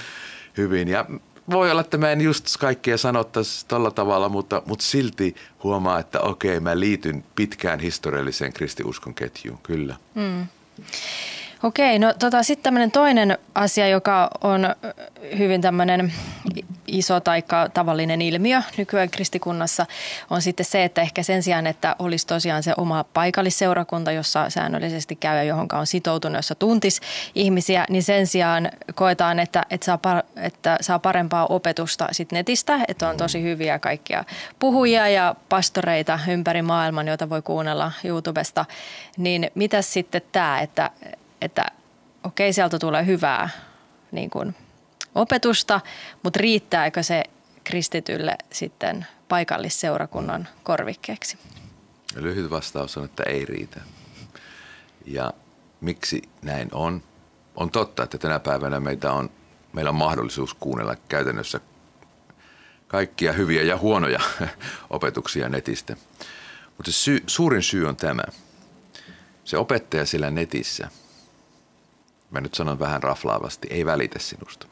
[0.57, 0.89] hyvin.
[0.89, 1.07] Ja
[1.51, 6.21] voi olla, että mä en just kaikkia sanottaisi tällä tavalla, mutta, mutta silti huomaa, että
[6.21, 9.97] okei, mä liityn pitkään historialliseen kristiuskon ketjuun, kyllä.
[10.15, 10.47] Mm.
[11.63, 14.75] Okei, no tota, sitten tämmöinen toinen asia, joka on
[15.39, 16.13] hyvin tämmöinen
[16.87, 17.43] iso tai
[17.75, 19.87] tavallinen ilmiö nykyään kristikunnassa
[20.31, 25.17] on sitten se, että ehkä sen sijaan, että olisi tosiaan se oma paikallisseurakunta, jossa säännöllisesti
[25.17, 27.01] käy ja johon on sitoutunut, jossa tuntis
[27.35, 33.09] ihmisiä, niin sen sijaan koetaan, että, että, saa, että saa parempaa opetusta sit netistä, että
[33.09, 34.25] on tosi hyviä kaikkia
[34.59, 38.65] puhujia ja pastoreita ympäri maailman, joita voi kuunnella YouTubesta.
[39.17, 40.91] Niin mitä sitten tämä, että,
[41.47, 41.67] että
[42.25, 43.49] okei, sieltä tulee hyvää
[44.13, 44.55] niin kuin
[45.15, 45.81] opetusta,
[46.23, 47.25] mutta riittääkö se
[47.65, 51.39] kristitylle sitten paikallisseurakunnan korvikkeeksi?
[52.15, 53.81] Lyhyt vastaus on, että ei riitä.
[55.07, 55.33] Ja
[55.81, 57.03] miksi näin on?
[57.57, 59.31] On totta, että tänä päivänä meitä on,
[59.73, 61.61] meillä on mahdollisuus kuunnella käytännössä
[62.89, 64.21] kaikkia hyviä ja huonoja
[64.91, 65.97] opetuksia netistä.
[66.77, 68.23] Mutta syy, suurin syy on tämä.
[69.45, 70.89] Se opettaja sillä netissä,
[72.31, 74.67] mä nyt sanon vähän raflaavasti, ei välitä sinusta.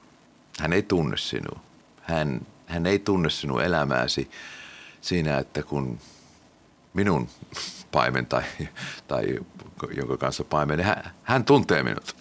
[0.61, 1.61] Hän ei tunne sinua.
[2.03, 4.31] Hän, hän ei tunne sinun elämääsi
[5.01, 5.99] siinä, että kun
[6.95, 7.29] minun
[7.93, 8.43] paimen tai,
[9.09, 9.39] tai
[9.97, 12.17] jonka kanssa paimen, niin hän, hän tuntee minut.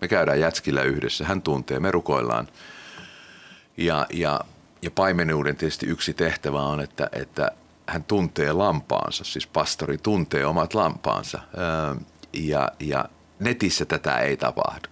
[0.00, 2.48] Me käydään jätskillä yhdessä, hän tuntee, me rukoillaan.
[3.76, 4.40] Ja, ja,
[4.82, 7.50] ja paimenuuden tietysti yksi tehtävä on, että, että
[7.86, 11.38] hän tuntee lampaansa, siis pastori tuntee omat lampaansa.
[12.32, 13.04] Ja, ja
[13.40, 14.88] netissä tätä ei tapahdu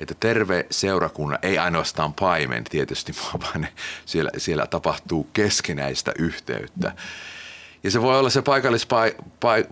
[0.00, 3.12] että terve seurakunnan, ei ainoastaan paimen tietysti,
[3.42, 3.66] vaan
[4.06, 6.92] siellä, siellä tapahtuu keskinäistä yhteyttä.
[7.82, 9.66] Ja se voi olla se paikallispai, pai,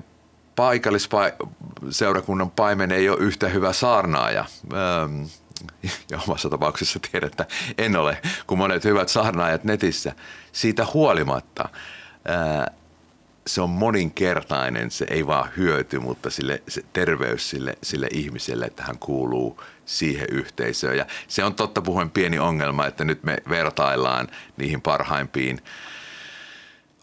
[0.57, 4.45] paikallisseurakunnan paimen ei ole yhtä hyvä saarnaaja.
[4.73, 5.29] Öm,
[6.11, 7.47] ja omassa tapauksessa tiedän, että
[7.79, 10.13] en ole, kuin monet hyvät saarnaajat netissä.
[10.53, 11.69] Siitä huolimatta
[12.25, 12.71] ää,
[13.49, 18.83] se on moninkertainen, se ei vaan hyöty, mutta sille, se terveys sille, sille ihmiselle, että
[18.83, 20.97] hän kuuluu siihen yhteisöön.
[20.97, 25.61] Ja se on totta puhuen pieni ongelma, että nyt me vertaillaan niihin parhaimpiin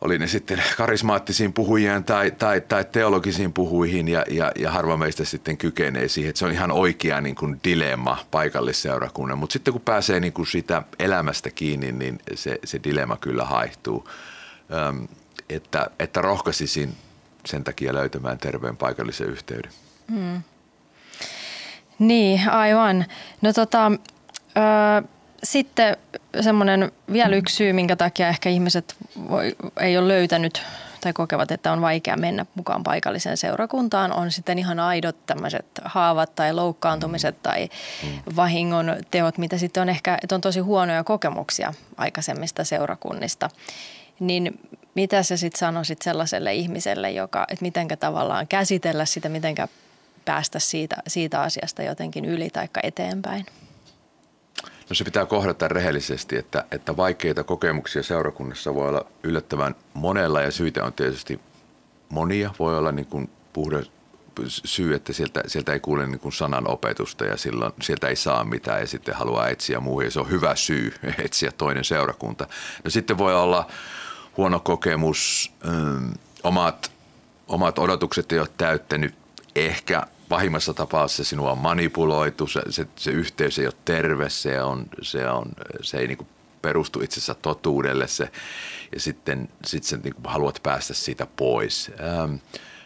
[0.02, 5.26] oli ne sitten karismaattisiin puhujiin tai, tai, tai teologisiin puhuihin ja, ja, ja harva meistä
[5.26, 9.38] sitten kykenee siihen, että se on ihan oikea niin kuin dilemma paikallisseurakunnan.
[9.38, 14.10] Mutta sitten kun pääsee niin kuin sitä elämästä kiinni, niin se, se dilemma kyllä haihtuu.
[14.90, 15.08] Öm,
[15.50, 16.96] että, että rohkaisisin
[17.46, 19.72] sen takia löytämään terveen paikallisen yhteyden.
[20.12, 20.42] Hmm.
[22.00, 23.06] Niin, aivan.
[23.42, 23.92] No tota,
[24.58, 25.08] ö,
[25.44, 25.98] sitten
[26.42, 28.96] semmoinen vielä yksi syy, minkä takia ehkä ihmiset
[29.30, 30.62] voi, ei ole löytänyt
[31.06, 36.36] tai kokevat, että on vaikea mennä mukaan paikalliseen seurakuntaan, on sitten ihan aidot tämmöiset haavat
[36.36, 37.70] tai loukkaantumiset tai
[38.04, 38.36] mm.
[38.36, 43.50] vahingon teot, mitä sitten on ehkä, että on tosi huonoja kokemuksia aikaisemmista seurakunnista.
[44.20, 44.60] Niin
[44.96, 49.68] mitä sä sitten sanoisit sellaiselle ihmiselle, joka, että mitenkä tavallaan käsitellä sitä, mitenkä
[50.26, 53.46] päästä siitä, siitä asiasta jotenkin yli tai eteenpäin?
[54.90, 60.52] No se pitää kohdata rehellisesti, että, että vaikeita kokemuksia seurakunnassa voi olla yllättävän monella ja
[60.52, 61.40] syitä on tietysti
[62.10, 62.54] monia.
[62.60, 63.92] Voi olla niin kuin puhdas
[64.48, 68.44] syy, että sieltä, sieltä ei kuule niin kuin sanan opetusta ja silloin sieltä ei saa
[68.44, 70.94] mitään ja sitten haluaa etsiä muuhun ja se on hyvä syy
[71.26, 72.48] etsiä toinen seurakunta.
[72.84, 73.68] No sitten voi olla
[74.38, 76.12] huono kokemus, ähm,
[76.44, 76.92] omat,
[77.48, 79.16] omat odotukset ei ole täyttänyt,
[79.56, 84.86] ehkä pahimmassa tapauksessa sinua on manipuloitu, se, se, se yhteys ei ole terve, se, on,
[85.02, 85.46] se, on,
[85.82, 86.28] se ei niin
[86.62, 88.32] perustu itse asiassa totuudelle se,
[88.94, 91.92] ja sitten sit sä niin haluat päästä siitä pois.
[92.00, 92.36] Ähm,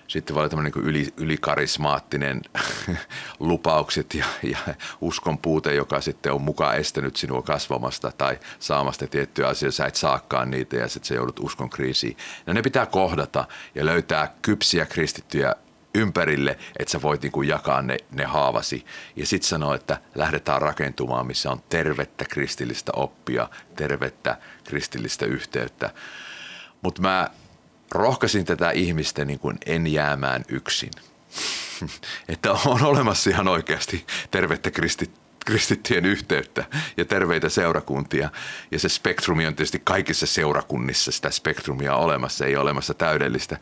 [0.09, 2.41] sitten olla tämmöinen niin yli, ylikarismaattinen
[3.39, 4.57] lupaukset ja, ja
[5.01, 9.75] uskon puute, joka sitten on mukaan estänyt sinua kasvamasta tai saamasta tiettyjä asioita.
[9.75, 12.17] Sä et saakaan niitä ja sitten sä joudut uskon kriisiin.
[12.45, 13.45] No ne pitää kohdata
[13.75, 15.55] ja löytää kypsiä kristittyjä
[15.95, 18.85] ympärille, että sä voit niinku jakaa ne, ne haavasi.
[19.15, 25.89] Ja sitten sanoo, että lähdetään rakentumaan, missä on tervettä kristillistä oppia, tervettä kristillistä yhteyttä.
[26.81, 27.29] Mutta mä
[27.91, 30.91] rohkaisin tätä ihmistä niin kuin en jäämään yksin.
[32.29, 35.11] että on olemassa ihan oikeasti tervettä kristit,
[35.45, 36.65] kristittyjen yhteyttä
[36.97, 38.29] ja terveitä seurakuntia.
[38.71, 43.57] Ja se spektrumi on tietysti kaikissa seurakunnissa sitä spektrumia olemassa, ei ole olemassa täydellistä.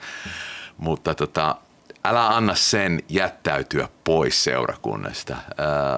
[0.77, 1.55] Mutta tota,
[2.09, 5.37] älä anna sen jättäytyä pois seurakunnasta,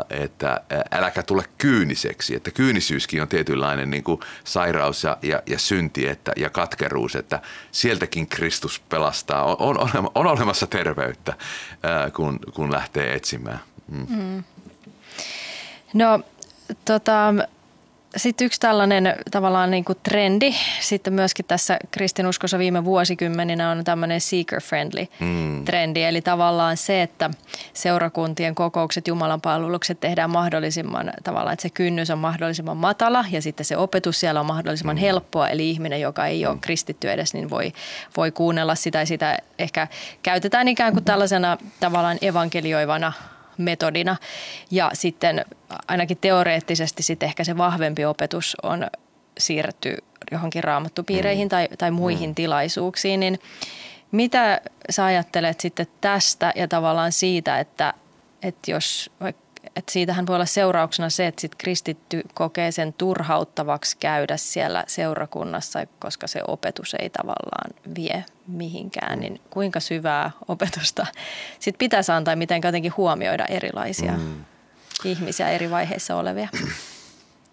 [0.09, 6.07] että äläkä tule kyyniseksi, että kyynisyyskin on tietynlainen niin kuin sairaus ja, ja, ja synti
[6.07, 7.39] että, ja katkeruus, että
[7.71, 11.33] sieltäkin Kristus pelastaa, on, on, on olemassa terveyttä,
[12.15, 13.59] kun, kun lähtee etsimään.
[13.87, 14.07] Mm.
[14.09, 14.43] Mm.
[15.93, 16.19] No
[16.85, 17.33] tota,
[18.17, 24.21] sitten yksi tällainen tavallaan niin kuin trendi sitten myöskin tässä kristinuskossa viime vuosikymmeninä on tämmöinen
[24.21, 25.65] seeker-friendly mm.
[25.65, 26.03] trendi.
[26.03, 27.29] Eli tavallaan se, että
[27.73, 33.65] seurakuntien kokoukset, Jumalan palvelukset tehdään mahdollisimman tavallaan, että se kynnys on mahdollisimman matala ja sitten
[33.65, 34.99] se opetus siellä on mahdollisimman mm.
[34.99, 35.49] helppoa.
[35.49, 36.61] Eli ihminen, joka ei ole mm.
[36.61, 37.73] kristitty edes, niin voi,
[38.17, 39.87] voi kuunnella sitä ja sitä ehkä
[40.23, 43.13] käytetään ikään kuin tällaisena tavallaan evankelioivana
[43.61, 44.17] metodina.
[44.71, 45.45] Ja sitten
[45.87, 48.87] ainakin teoreettisesti sitten ehkä se vahvempi opetus on
[49.37, 49.97] siirretty
[50.31, 51.49] johonkin raamattupiireihin mm.
[51.49, 52.35] tai, tai muihin mm.
[52.35, 53.39] tilaisuuksiin, niin
[54.11, 57.93] mitä sä ajattelet sitten tästä ja tavallaan siitä, että,
[58.43, 59.48] että jos vaikka
[59.79, 65.79] että siitähän voi olla seurauksena se, että sit kristitty kokee sen turhauttavaksi käydä siellä seurakunnassa,
[65.99, 69.19] koska se opetus ei tavallaan vie mihinkään.
[69.19, 71.05] Niin kuinka syvää opetusta
[71.59, 74.45] sit pitäisi antaa, miten jotenkin huomioida erilaisia mm.
[75.03, 76.49] ihmisiä eri vaiheissa olevia?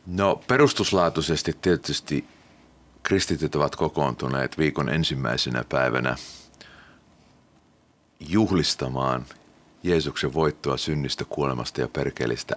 [0.07, 2.29] No perustuslaatuisesti tietysti
[3.03, 6.17] kristityt ovat kokoontuneet viikon ensimmäisenä päivänä
[8.21, 9.27] juhlistamaan–
[9.87, 12.57] Jeesuksen voittoa synnistä, kuolemasta ja perkelistä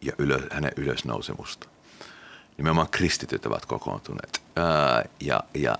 [0.00, 1.68] ja ylö, hänen ylösnousemusta.
[2.56, 5.78] Nimenomaan kristityt ovat kokoontuneet ää, ja, ja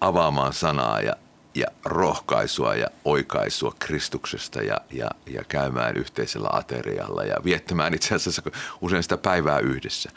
[0.00, 1.16] avaamaan sanaa ja,
[1.54, 8.42] ja rohkaisua ja oikaisua Kristuksesta ja, ja, ja käymään yhteisellä aterialla ja viettämään itse asiassa
[8.80, 10.10] usein sitä päivää yhdessä.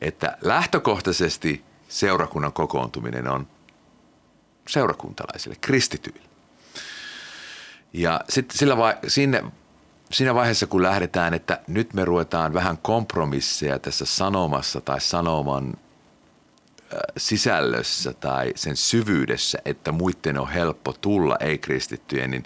[0.00, 3.46] Että lähtökohtaisesti seurakunnan kokoontuminen on
[4.68, 6.31] seurakuntalaisille, kristityille.
[7.92, 9.44] Ja sitten sillä vai, sinne,
[10.12, 15.74] siinä vaiheessa, kun lähdetään, että nyt me ruvetaan vähän kompromisseja tässä sanomassa tai sanoman
[17.16, 22.42] sisällössä tai sen syvyydessä, että muiden on helppo tulla ei-kristittyjen, niin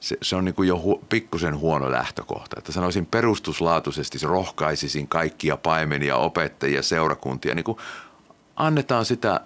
[0.00, 2.56] se, se on niin kuin jo hu, pikkusen huono lähtökohta.
[2.58, 7.78] Että sanoisin perustuslaatuisesti, se rohkaisisin kaikkia paimenia, opettajia, seurakuntia, niin kuin
[8.56, 9.40] annetaan sitä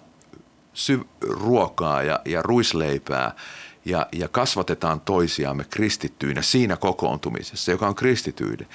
[0.73, 3.31] sy- ruokaa ja, ja ruisleipää–
[3.85, 8.67] ja, ja kasvatetaan toisiamme kristittyinä siinä kokoontumisessa, joka on kristityiden.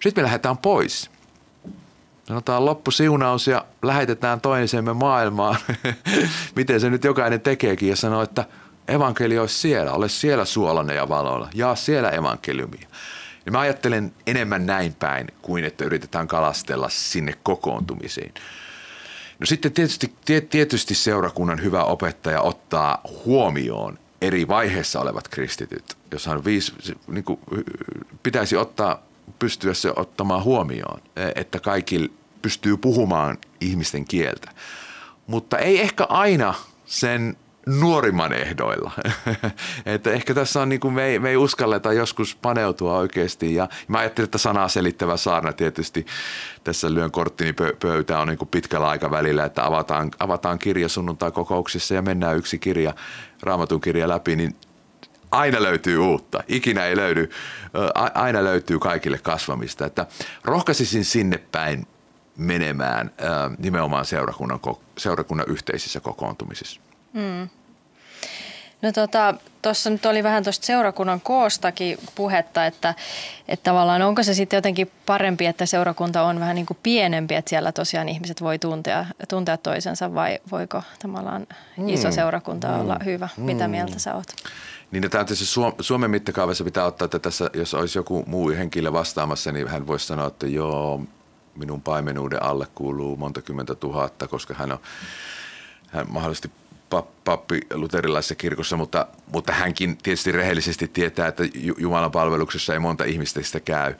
[0.00, 1.10] Sitten me lähdetään pois.
[2.24, 5.56] Sanotaan loppusiunaus ja lähetetään toisemme maailmaan,
[6.56, 8.44] miten se nyt jokainen tekeekin ja sanoo, että
[8.88, 12.88] evankeli olisi siellä, ole siellä suolana ja valolla, jaa siellä evankeliumia.
[13.46, 18.34] Ja mä ajattelen enemmän näin päin kuin että yritetään kalastella sinne kokoontumisiin.
[19.38, 20.14] No sitten tietysti,
[20.50, 26.72] tietysti seurakunnan hyvä opettaja ottaa huomioon eri vaiheessa olevat kristityt, jos on viisi,
[27.06, 27.40] niin kuin,
[28.22, 29.02] pitäisi ottaa,
[29.38, 34.50] pystyä se ottamaan huomioon, e, että kaikki pystyy puhumaan ihmisten kieltä.
[35.26, 36.54] Mutta ei ehkä aina
[36.86, 38.90] sen nuorimman ehdoilla.
[39.86, 43.54] että ehkä tässä on niin kuin me, ei, me ei uskalleta joskus paneutua oikeasti.
[43.54, 46.06] Ja mä ajattelin, että sanaa selittävä saarna tietysti
[46.64, 52.02] tässä lyön korttini pöytään on niin kuin pitkällä aikavälillä, että avataan, avataan kirja sunnuntai-kokouksissa ja
[52.02, 52.94] mennään yksi kirja,
[53.42, 54.56] raamatun kirja läpi, niin
[55.30, 56.44] aina löytyy uutta.
[56.48, 57.30] Ikinä ei löydy,
[58.14, 59.86] aina löytyy kaikille kasvamista.
[59.86, 60.06] Että
[60.44, 61.86] rohkaisisin sinne päin
[62.36, 63.10] menemään
[63.58, 64.60] nimenomaan seurakunnan,
[64.98, 66.80] seurakunnan yhteisissä kokoontumisissa.
[67.12, 67.48] Mm.
[68.82, 72.94] No tota, tuossa nyt oli vähän tuosta seurakunnan koostakin puhetta, että,
[73.48, 77.48] että tavallaan onko se sitten jotenkin parempi, että seurakunta on vähän niin kuin pienempi, että
[77.48, 81.46] siellä tosiaan ihmiset voi tuntea, tuntea toisensa vai voiko tavallaan
[81.86, 82.14] iso mm.
[82.14, 82.80] seurakunta mm.
[82.80, 83.28] olla hyvä?
[83.36, 83.44] Mm.
[83.44, 84.28] Mitä mieltä sä oot?
[84.90, 89.52] Niin tämä tietysti Suomen mittakaavassa pitää ottaa, että tässä, jos olisi joku muu henkilö vastaamassa,
[89.52, 91.00] niin hän voisi sanoa, että joo,
[91.56, 94.78] minun paimenuuden alle kuuluu monta kymmentä tuhatta, koska hän on
[95.88, 96.50] hän mahdollisesti
[97.24, 101.42] pappi luterilaisessa kirkossa, mutta, mutta hänkin tietysti rehellisesti tietää, että
[101.78, 103.94] Jumalan palveluksessa ei monta ihmistä sitä käy.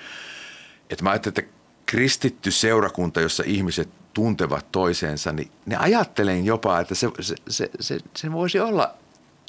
[0.91, 1.55] Et mä ajattelen, että
[1.87, 7.99] kristitty seurakunta, jossa ihmiset tuntevat toiseensa, niin ne ajattelen jopa, että se, se, se, se,
[8.17, 8.95] se voisi olla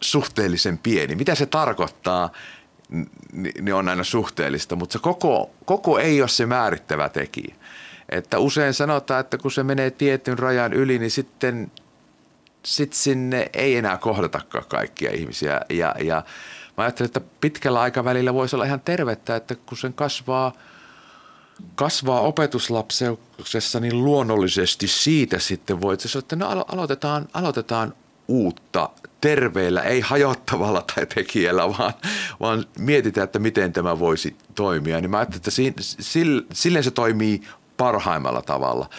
[0.02, 1.16] suhteellisen pieni.
[1.16, 2.30] Mitä se tarkoittaa?
[3.62, 7.56] niin on aina suhteellista, mutta se koko, koko ei ole se määrittävä tekijä.
[8.10, 11.72] Että usein sanotaan, että kun se menee tietyn rajan yli, niin sitten
[12.66, 15.62] sit sinne ei enää kohdatakaan kaikkia ihmisiä.
[15.70, 16.24] Ja, ja
[16.78, 20.54] mä ajattelen, että pitkällä aikavälillä voisi olla ihan tervettä, että kun sen kasvaa,
[21.76, 27.94] kasvaa opetuslapseuksessa, niin luonnollisesti siitä sitten voi sanoa, että no aloitetaan, aloitetaan
[28.28, 28.90] uutta
[29.22, 31.94] terveellä, ei hajottavalla tai tekijällä, vaan,
[32.40, 35.02] vaan mietitään, että miten tämä voisi toimia.
[35.02, 35.82] Niin mä ajattelen, että
[36.54, 37.42] silleen se toimii
[37.78, 38.90] parhaimmalla tavalla.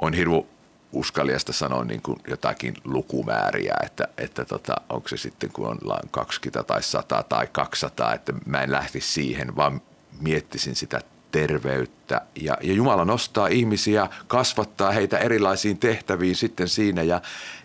[0.00, 0.44] On hirmu
[0.92, 5.78] uskaliasta sanoa niin kuin jotakin lukumääriä, että, että tota, onko se sitten kun on
[6.10, 9.80] 20 tai 100 tai 200, että mä en lähtisi siihen, vaan
[10.20, 12.20] miettisin sitä terveyttä.
[12.40, 17.22] Ja, ja Jumala nostaa ihmisiä, kasvattaa heitä erilaisiin tehtäviin sitten siinä ja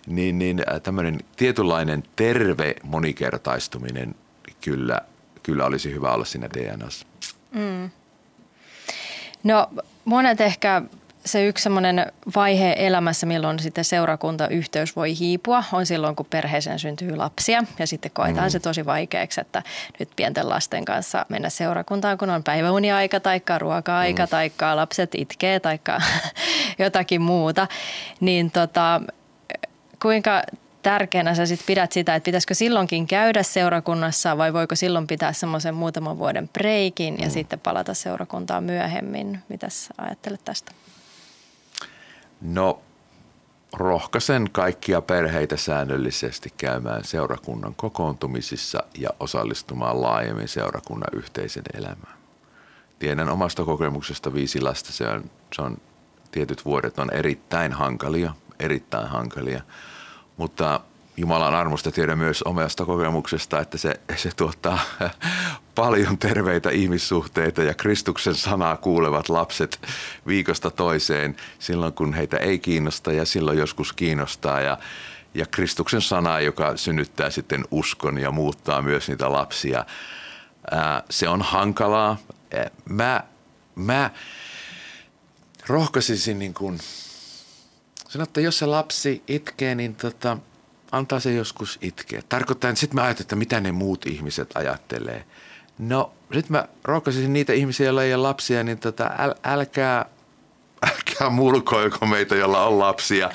[0.07, 4.15] niin, niin äh, tämmöinen tietynlainen terve monikertaistuminen
[4.62, 5.01] kyllä,
[5.43, 7.05] kyllä olisi hyvä olla siinä DNAssa.
[7.51, 7.89] Mm.
[9.43, 9.69] No
[10.05, 10.81] monet ehkä
[11.25, 17.15] se yksi semmoinen vaihe elämässä, milloin sitten seurakuntayhteys voi hiipua, on silloin, kun perheeseen syntyy
[17.15, 17.63] lapsia.
[17.79, 18.51] Ja sitten koetaan mm.
[18.51, 19.63] se tosi vaikeaksi, että
[19.99, 24.29] nyt pienten lasten kanssa mennä seurakuntaan, kun on päiväuniaika tai ruoka-aika mm.
[24.29, 25.79] tai lapset itkee tai
[26.79, 27.67] jotakin muuta.
[28.19, 29.01] Niin tota,
[30.01, 30.43] kuinka
[30.83, 35.75] tärkeänä sä sit pidät sitä, että pitäisikö silloinkin käydä seurakunnassa vai voiko silloin pitää semmoisen
[35.75, 37.31] muutaman vuoden breikin ja mm.
[37.31, 39.39] sitten palata seurakuntaan myöhemmin?
[39.49, 40.71] Mitäs ajattelet tästä?
[42.43, 42.82] No
[43.73, 52.17] rohkaisen kaikkia perheitä säännöllisesti käymään seurakunnan kokoontumisissa ja osallistumaan laajemmin seurakunnan yhteisen elämään.
[52.99, 55.77] Tiedän omasta kokemuksesta viisi lasta, se on, se on
[56.32, 59.62] tietyt vuodet on erittäin hankalia, erittäin hankalia,
[60.38, 60.79] mutta
[61.17, 64.80] Jumalan armosta tiedän myös omasta kokemuksesta, että se, se tuottaa
[65.76, 69.82] paljon terveitä ihmissuhteita ja Kristuksen sanaa kuulevat lapset
[70.28, 74.62] viikosta toiseen silloin, kun heitä ei kiinnosta ja silloin joskus kiinnostaa.
[74.62, 74.78] Ja,
[75.34, 79.86] ja Kristuksen sanaa, joka synnyttää sitten uskon ja muuttaa myös niitä lapsia.
[80.71, 82.17] Ää, se on hankalaa.
[82.89, 83.23] Mä,
[83.76, 84.12] mä
[85.67, 86.80] rohkaisisin niin kuin,
[88.10, 90.38] sanon, että jos se lapsi itkee, niin tota,
[90.93, 92.21] antaa se joskus itkeä.
[92.29, 95.25] Tarkoittaa, että sitten mä ajattelen, että mitä ne muut ihmiset ajattelee.
[95.77, 100.06] No, sitten mä rohkaisin niitä ihmisiä, joilla ei ole lapsia, niin tota, äl, älkää,
[100.91, 103.29] älkää mulkoiko meitä, jolla on lapsia.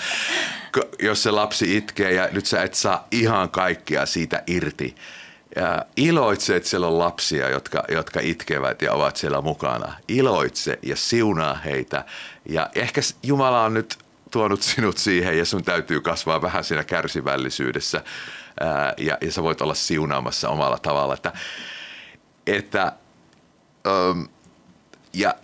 [1.03, 4.95] Jos se lapsi itkee ja nyt sä et saa ihan kaikkia siitä irti.
[5.57, 9.93] Ja iloitse, että siellä on lapsia, jotka, jotka itkevät ja ovat siellä mukana.
[10.09, 12.05] Iloitse ja siunaa heitä.
[12.49, 13.99] Ja ehkä Jumala on nyt
[14.31, 18.05] tuonut sinut siihen ja sun täytyy kasvaa vähän siinä kärsivällisyydessä
[18.61, 21.15] ää, ja, ja sä voit olla siunaamassa omalla tavalla.
[21.15, 21.33] Että,
[22.47, 22.93] että
[23.87, 24.29] äm,
[25.13, 25.35] ja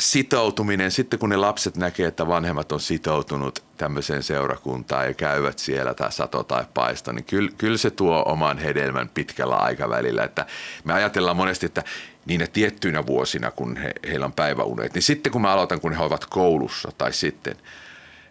[0.00, 5.94] sitoutuminen, sitten kun ne lapset näkee, että vanhemmat on sitoutunut tämmöiseen seurakuntaan ja käyvät siellä
[5.94, 10.24] tai sato tai paisto, niin kyllä, kyllä se tuo oman hedelmän pitkällä aikavälillä.
[10.24, 10.46] Että
[10.84, 11.84] me ajatellaan monesti, että
[12.26, 16.02] niinä tiettyinä vuosina, kun he, heillä on päiväunet, niin sitten kun mä aloitan, kun he
[16.02, 17.56] ovat koulussa tai sitten–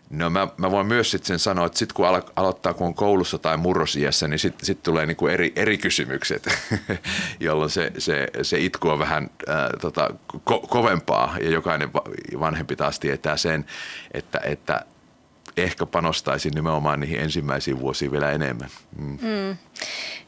[0.09, 2.93] No mä, mä voin myös sitten sen sanoa, että sitten kun alo- aloittaa, kun on
[2.93, 6.47] koulussa tai murrosiässä, niin sitten sit tulee niinku eri, eri kysymykset,
[7.39, 11.93] jolloin se, se, se itku on vähän ää, tota, ko- kovempaa ja jokainen
[12.39, 13.65] vanhempi taas tietää sen,
[14.13, 14.85] että, että
[15.57, 18.69] ehkä panostaisin nimenomaan niihin ensimmäisiin vuosiin vielä enemmän.
[18.97, 19.17] Mm.
[19.21, 19.57] Mm.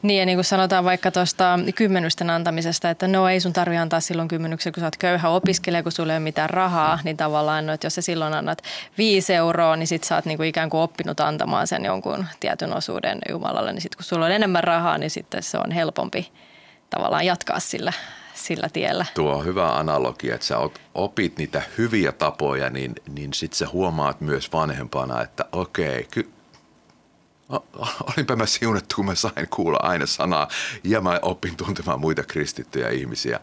[0.02, 4.00] Niin ja niin kuin sanotaan vaikka tuosta kymmenysten antamisesta, että no ei sun tarvi antaa
[4.00, 7.66] silloin kymmenyksen, kun sä oot köyhä opiskelija, kun sulla ei ole mitään rahaa, niin tavallaan,
[7.66, 8.62] no, että jos sä silloin annat
[8.98, 12.76] viisi euroa, niin sit sä oot niin kuin ikään kuin oppinut antamaan sen jonkun tietyn
[12.76, 16.32] osuuden Jumalalle, niin sitten kun sulla on enemmän rahaa, niin sitten se on helpompi
[16.90, 17.92] tavallaan jatkaa sillä
[18.38, 19.06] sillä tiellä.
[19.14, 20.56] Tuo on hyvä analogia, että sä
[20.94, 26.30] opit niitä hyviä tapoja, niin, niin sit sä huomaat myös vanhempana, että okei, ky-
[28.00, 30.48] olinpä mä siunattu, kun mä sain kuulla aina sanaa
[30.84, 33.40] ja mä opin tuntemaan muita kristittyjä ihmisiä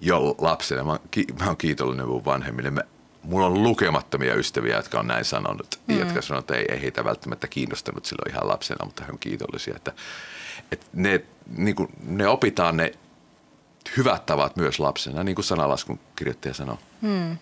[0.00, 0.84] jo lapsena.
[0.84, 0.98] Mä,
[1.40, 2.70] mä oon kiitollinen mun vanhemmille.
[2.70, 2.80] Mä,
[3.22, 5.98] mulla on lukemattomia ystäviä, jotka on näin sanonut, mm.
[5.98, 9.76] jotka sanoo, että ei, ei heitä välttämättä kiinnostanut silloin ihan lapsena, mutta he on kiitollisia,
[9.76, 9.92] että,
[10.72, 11.22] että ne,
[11.56, 12.92] niin kuin, ne opitaan ne
[13.96, 16.78] hyvät tavat myös lapsena, niin kuin sanalaskun kirjoittaja sanoo.
[17.02, 17.36] Hmm.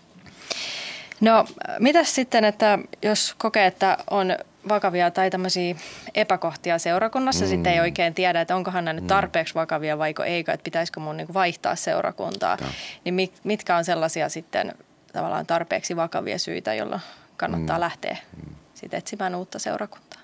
[1.21, 1.45] No,
[1.79, 4.37] mitäs sitten, että jos kokee, että on
[4.69, 5.75] vakavia tai tämmöisiä
[6.15, 7.49] epäkohtia seurakunnassa, mm.
[7.49, 9.07] sitten ei oikein tiedä, että onkohan nämä nyt mm.
[9.07, 12.67] tarpeeksi vakavia vaiko eikö, että pitäisikö mun niin vaihtaa seurakuntaa, ja.
[13.03, 14.75] niin mitkä on sellaisia sitten
[15.13, 16.99] tavallaan tarpeeksi vakavia syitä, joilla
[17.37, 17.81] kannattaa mm.
[17.81, 18.55] lähteä mm.
[18.73, 20.19] sitten etsimään uutta seurakuntaa?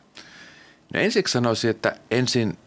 [0.94, 2.58] No ensiksi sanoisin, että ensin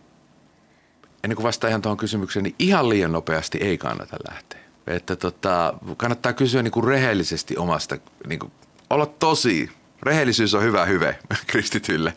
[1.25, 4.61] ennen kuin vastaan ihan tuohon kysymykseen, niin ihan liian nopeasti ei kannata lähteä.
[4.87, 8.53] Että tota, kannattaa kysyä niin kuin rehellisesti omasta, niin kuin
[8.91, 9.71] olla tosi.
[10.03, 12.15] Rehellisyys on hyvä hyve kristitylle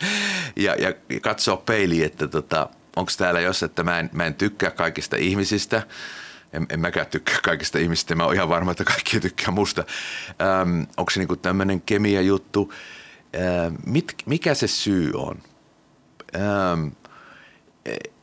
[0.56, 4.72] ja, ja katsoa peiliin, että tota, onko täällä jos, että mä en, mä en tykkää
[4.72, 5.82] kaikista ihmisistä.
[6.54, 9.84] En, en mäkään tykkää kaikista ihmisistä, mä oon ihan varma, että kaikki tykkää musta.
[10.42, 12.74] Ähm, onko se niinku tämmöinen kemia juttu?
[13.36, 15.42] Ähm, mit, mikä se syy on?
[16.36, 16.88] Ähm,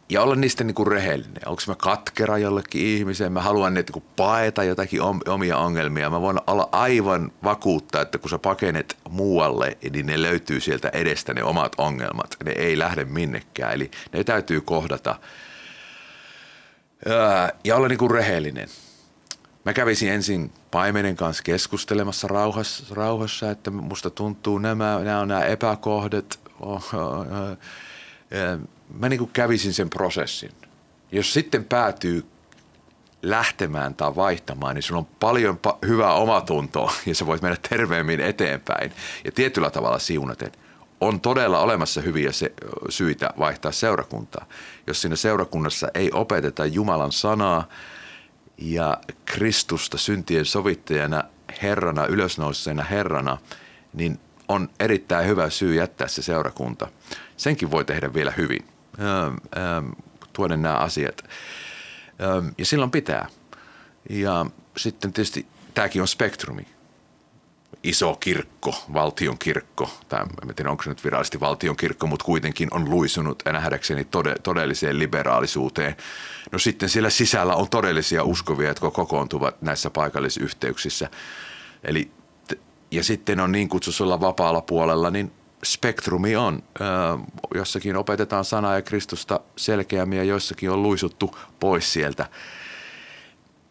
[0.08, 1.48] ja olla niistä niin kuin rehellinen.
[1.48, 6.10] Onko mä katkera jollekin ihmiseen, mä haluan niin kuin paeta jotakin omia ongelmia.
[6.10, 11.34] Mä voin olla aivan vakuuttaa, että kun sä pakenet muualle, niin ne löytyy sieltä edestä
[11.34, 12.36] ne omat ongelmat.
[12.44, 15.18] Ne ei lähde minnekään, eli ne täytyy kohdata.
[17.64, 18.68] Ja olla niin kuin rehellinen.
[19.64, 25.44] Mä kävisin ensin paimenen kanssa keskustelemassa rauhassa, rauhassa että musta tuntuu nämä, nämä on nämä
[25.44, 26.40] epäkohdat.
[26.60, 27.26] Oh, oh, oh
[28.98, 30.50] mä niin kuin kävisin sen prosessin.
[31.12, 32.24] Jos sitten päätyy
[33.22, 38.20] lähtemään tai vaihtamaan, niin sulla on paljon pa- hyvää omatuntoa ja sä voit mennä terveemmin
[38.20, 38.92] eteenpäin.
[39.24, 40.52] Ja tietyllä tavalla siunaten
[41.00, 42.52] on todella olemassa hyviä se-
[42.88, 44.46] syitä vaihtaa seurakuntaa.
[44.86, 47.68] Jos siinä seurakunnassa ei opeteta Jumalan sanaa
[48.58, 51.24] ja Kristusta syntien sovittajana,
[51.62, 53.38] Herrana, ylösnouseena Herrana,
[53.92, 56.88] niin on erittäin hyvä syy jättää se seurakunta.
[57.36, 58.73] Senkin voi tehdä vielä hyvin
[60.32, 61.24] tuoda nämä asiat.
[62.22, 63.28] Ähm, ja silloin pitää.
[64.10, 66.66] Ja sitten tietysti tämäkin on spektrumi.
[67.82, 72.68] Iso kirkko, valtion kirkko, tai en tiedä onko se nyt virallisesti valtion kirkko, mutta kuitenkin
[72.70, 74.06] on luisunut nähdäkseni
[74.42, 75.96] todelliseen liberaalisuuteen.
[76.52, 81.10] No sitten siellä sisällä on todellisia uskovia, jotka kokoontuvat näissä paikallisyhteyksissä.
[81.84, 82.10] Eli,
[82.90, 85.32] ja sitten on niin kutsutulla vapaalla puolella, niin
[85.64, 86.62] spektrumi on.
[87.54, 92.26] Jossakin opetetaan sanaa ja Kristusta selkeämmin ja joissakin on luisuttu pois sieltä.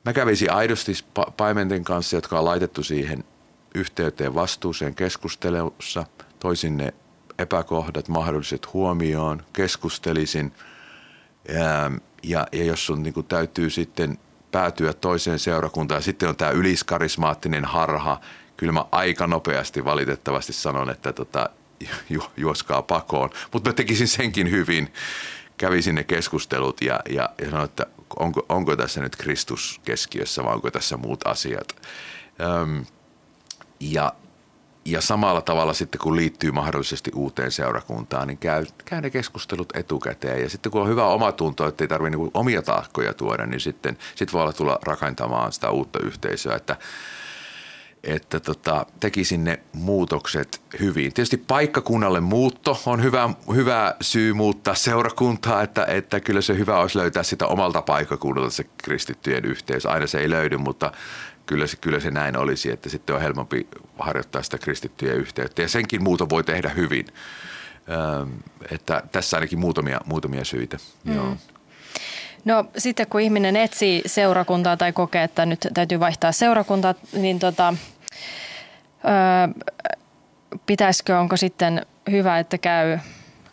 [0.05, 0.93] Mä kävisin aidosti
[1.37, 3.23] paimenten kanssa, jotka on laitettu siihen
[3.75, 6.05] yhteyteen vastuuseen keskustelussa.
[6.39, 6.93] Toisin ne
[7.37, 10.53] epäkohdat, mahdolliset huomioon, keskustelisin.
[12.23, 14.17] Ja, ja, jos sun niin täytyy sitten
[14.51, 18.19] päätyä toiseen seurakuntaan, ja sitten on tämä yliskarismaattinen harha,
[18.57, 21.49] kyllä mä aika nopeasti valitettavasti sanon, että tota,
[22.09, 23.29] ju, juoskaa pakoon.
[23.53, 24.93] Mutta mä tekisin senkin hyvin.
[25.57, 27.85] Kävisin ne keskustelut ja, ja, ja sanoin, että
[28.19, 31.75] onko, onko tässä nyt Kristus keskiössä vai onko tässä muut asiat.
[32.41, 32.85] Öm,
[33.79, 34.13] ja,
[34.85, 40.41] ja samalla tavalla sitten kun liittyy mahdollisesti uuteen seurakuntaan, niin käy, käy ne keskustelut etukäteen.
[40.41, 43.97] Ja sitten kun on hyvä omatunto, että ei tarvitse niin omia taakkoja tuoda, niin sitten
[44.15, 46.55] sit voi olla tulla rakentamaan sitä uutta yhteisöä.
[46.55, 46.77] Että
[48.03, 51.13] että tota, tekisin ne muutokset hyvin.
[51.13, 56.97] Tietysti paikkakunnalle muutto on hyvä, hyvä syy muuttaa seurakuntaa, että, että kyllä se hyvä olisi
[56.97, 59.85] löytää sitä omalta paikkakunnalta se kristittyjen yhteys.
[59.85, 60.91] Aina se ei löydy, mutta
[61.45, 63.67] kyllä se, kyllä se näin olisi, että sitten on helpompi
[63.99, 65.61] harjoittaa sitä kristittyjen yhteyttä.
[65.61, 67.05] Ja senkin muuto voi tehdä hyvin.
[67.89, 68.25] Öö,
[68.71, 70.77] että tässä ainakin muutamia, muutamia syitä.
[71.03, 71.15] Mm.
[71.15, 71.37] Joo.
[72.45, 77.73] No sitten kun ihminen etsii seurakuntaa tai kokee, että nyt täytyy vaihtaa seurakuntaa, niin tota,
[79.05, 79.63] öö,
[80.65, 82.99] pitäisikö, onko sitten hyvä, että käy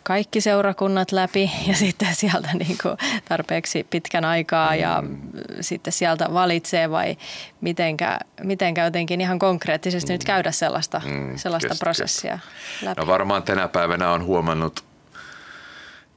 [0.03, 2.97] kaikki seurakunnat läpi ja sitten sieltä niin kuin
[3.29, 5.17] tarpeeksi pitkän aikaa ja mm.
[5.61, 7.17] sitten sieltä valitsee vai
[7.61, 10.13] mitenkä, mitenkä jotenkin ihan konkreettisesti mm.
[10.13, 12.85] nyt käydä sellaista, mm, sellaista kestä, prosessia kestä.
[12.85, 13.01] läpi?
[13.01, 14.83] No varmaan tänä päivänä on huomannut,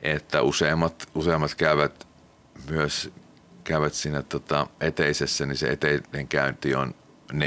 [0.02, 2.06] että useimmat, useimmat käyvät
[2.70, 3.12] myös
[3.64, 6.94] käyvät siinä tota, eteisessä, niin se eteinen käynti on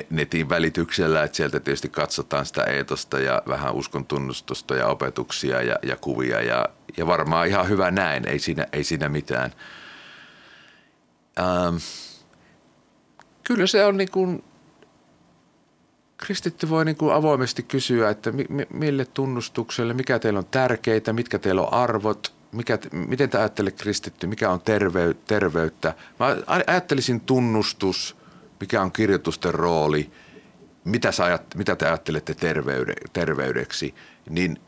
[0.10, 5.76] netin välityksellä, että sieltä tietysti katsotaan sitä eetosta ja vähän uskon tunnustusta ja opetuksia ja,
[5.84, 6.66] ja kuvia ja,
[6.98, 9.52] ja varmaan ihan hyvä näin, ei siinä, ei siinä mitään.
[11.40, 11.76] Ähm,
[13.44, 14.44] kyllä se on niin kuin,
[16.18, 21.40] kristitty voi niin kuin avoimesti kysyä, että mi, mille tunnustukselle, mikä teillä on tärkeitä, mitkä
[21.40, 25.94] teillä on arvot, mikä, miten te ajattelette kristitty, mikä on tervey, terveyttä.
[26.20, 28.17] Mä ajattelisin tunnustus,
[28.60, 30.12] mikä on kirjoitusten rooli,
[30.84, 33.96] mitä, sä ajat, mitä te ajattelette terveyde, terveydeksi,
[34.30, 34.62] niin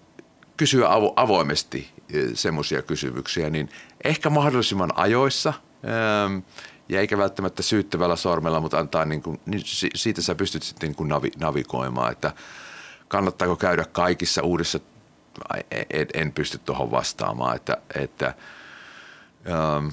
[0.57, 3.69] kysyä avo, avoimesti e, semmoisia kysymyksiä, niin
[4.03, 5.53] ehkä mahdollisimman ajoissa
[5.85, 6.37] ähm,
[6.89, 9.61] ja eikä välttämättä syyttävällä sormella, mutta antaa niin kuin, niin
[9.95, 12.33] siitä sä pystyt sitten niin kuin navi, navigoimaan, että
[13.07, 14.79] kannattaako käydä kaikissa uudessa
[15.71, 18.33] en, en pysty tuohon vastaamaan, että, että
[19.49, 19.87] ähm,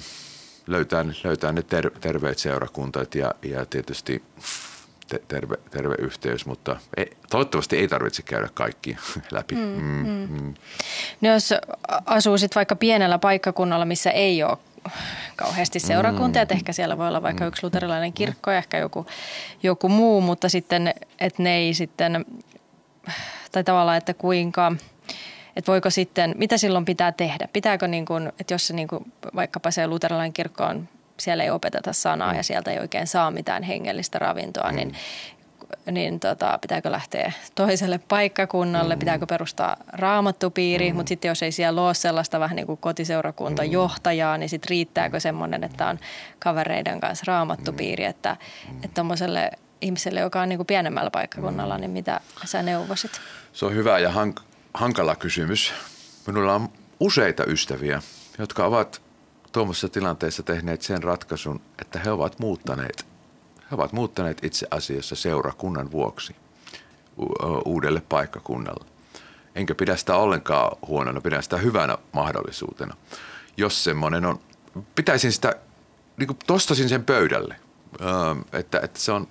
[0.67, 4.23] löytää, löytää ne ter, terveet seurakuntat ja, ja tietysti
[5.07, 8.97] te, terve, terve yhteys, mutta ei, toivottavasti ei tarvitse käydä kaikki
[9.31, 9.55] läpi.
[9.55, 10.41] Mm, mm, mm.
[10.41, 10.53] Mm.
[11.21, 11.53] No jos
[12.05, 14.57] asuu sitten vaikka pienellä paikkakunnalla, missä ei ole
[15.35, 16.43] kauheasti seurakuntia, mm.
[16.43, 19.05] että ehkä siellä voi olla vaikka yksi luterilainen kirkko ja ehkä joku,
[19.63, 22.25] joku muu, mutta sitten, että ne ei sitten,
[23.51, 24.71] tai tavallaan, että kuinka,
[25.57, 27.47] että voiko sitten, mitä silloin pitää tehdä?
[27.53, 30.89] Pitääkö niin kuin, että jos se niin kuin, vaikkapa se luterilainen kirkko on
[31.19, 34.93] siellä ei opeteta sanaa ja sieltä ei oikein saa mitään hengellistä ravintoa, niin
[35.91, 38.99] niin tota, pitääkö lähteä toiselle paikkakunnalle, mm.
[38.99, 40.95] pitääkö perustaa raamattupiiri, mm.
[40.95, 45.63] mutta sitten jos ei siellä ole sellaista vähän niin kuin kotiseurakuntajohtajaa, niin sitten riittääkö semmoinen,
[45.63, 45.99] että on
[46.39, 48.09] kavereiden kanssa raamattupiiri, mm.
[48.09, 48.37] että
[48.93, 49.51] tuommoiselle
[49.81, 53.11] ihmiselle, joka on niin kuin pienemmällä paikkakunnalla, niin mitä sä neuvosit?
[53.53, 54.46] Se on hyvä ja hank-
[54.77, 55.73] hankala kysymys.
[56.27, 56.69] Minulla on
[56.99, 58.01] useita ystäviä,
[58.39, 59.01] jotka ovat
[59.51, 63.05] tuommoisessa tilanteessa tehneet sen ratkaisun, että he ovat muuttaneet
[63.71, 66.35] he ovat muuttaneet itse asiassa seurakunnan vuoksi
[67.65, 68.85] uudelle paikkakunnalle.
[69.55, 72.95] Enkä pidä sitä ollenkaan huonona, pidän sitä hyvänä mahdollisuutena.
[73.57, 74.39] Jos semmoinen on,
[74.95, 75.55] pitäisin sitä,
[76.17, 77.55] niin kuin tostasin sen pöydälle,
[78.53, 79.27] että, että se on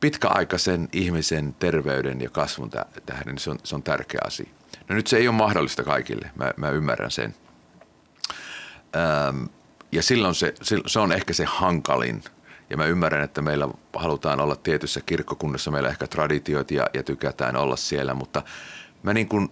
[0.00, 2.70] pitkäaikaisen ihmisen terveyden ja kasvun
[3.06, 4.50] tähden, niin se on, se on tärkeä asia.
[4.88, 7.34] No nyt se ei ole mahdollista kaikille, mä, mä ymmärrän sen.
[9.92, 10.54] ja silloin se,
[10.86, 12.22] se on ehkä se hankalin–
[12.70, 17.56] ja mä ymmärrän, että meillä halutaan olla tietyssä kirkkokunnassa, meillä ehkä traditiot ja, ja tykätään
[17.56, 18.42] olla siellä, mutta
[19.02, 19.50] mä niin kuin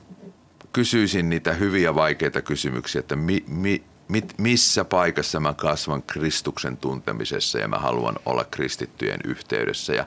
[0.73, 3.83] kysyisin niitä hyviä vaikeita kysymyksiä, että mi, mi,
[4.15, 9.95] mit, missä paikassa mä kasvan Kristuksen tuntemisessa ja mä haluan olla kristittyjen yhteydessä.
[9.95, 10.07] Ja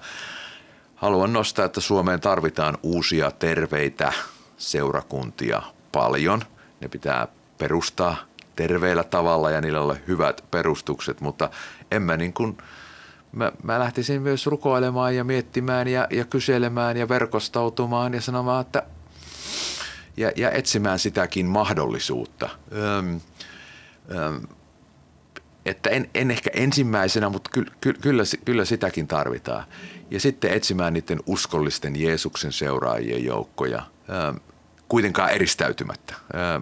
[0.95, 4.13] haluan nostaa, että Suomeen tarvitaan uusia terveitä
[4.57, 6.41] seurakuntia paljon.
[6.81, 7.27] Ne pitää
[7.57, 8.17] perustaa
[8.55, 11.49] terveellä tavalla ja niillä olla hyvät perustukset, mutta
[11.91, 12.57] en mä niin kuin–
[13.31, 18.83] mä, mä lähtisin myös rukoilemaan ja miettimään ja, ja kyselemään ja verkostautumaan ja sanomaan, että
[20.17, 22.49] ja, ja etsimään sitäkin mahdollisuutta.
[22.71, 23.19] Öm,
[25.65, 29.63] että en, en ehkä ensimmäisenä, mutta ky, ky, kyllä, kyllä sitäkin tarvitaan.
[30.11, 33.83] Ja sitten etsimään niiden uskollisten Jeesuksen seuraajien joukkoja,
[34.87, 36.13] kuitenkaan eristäytymättä.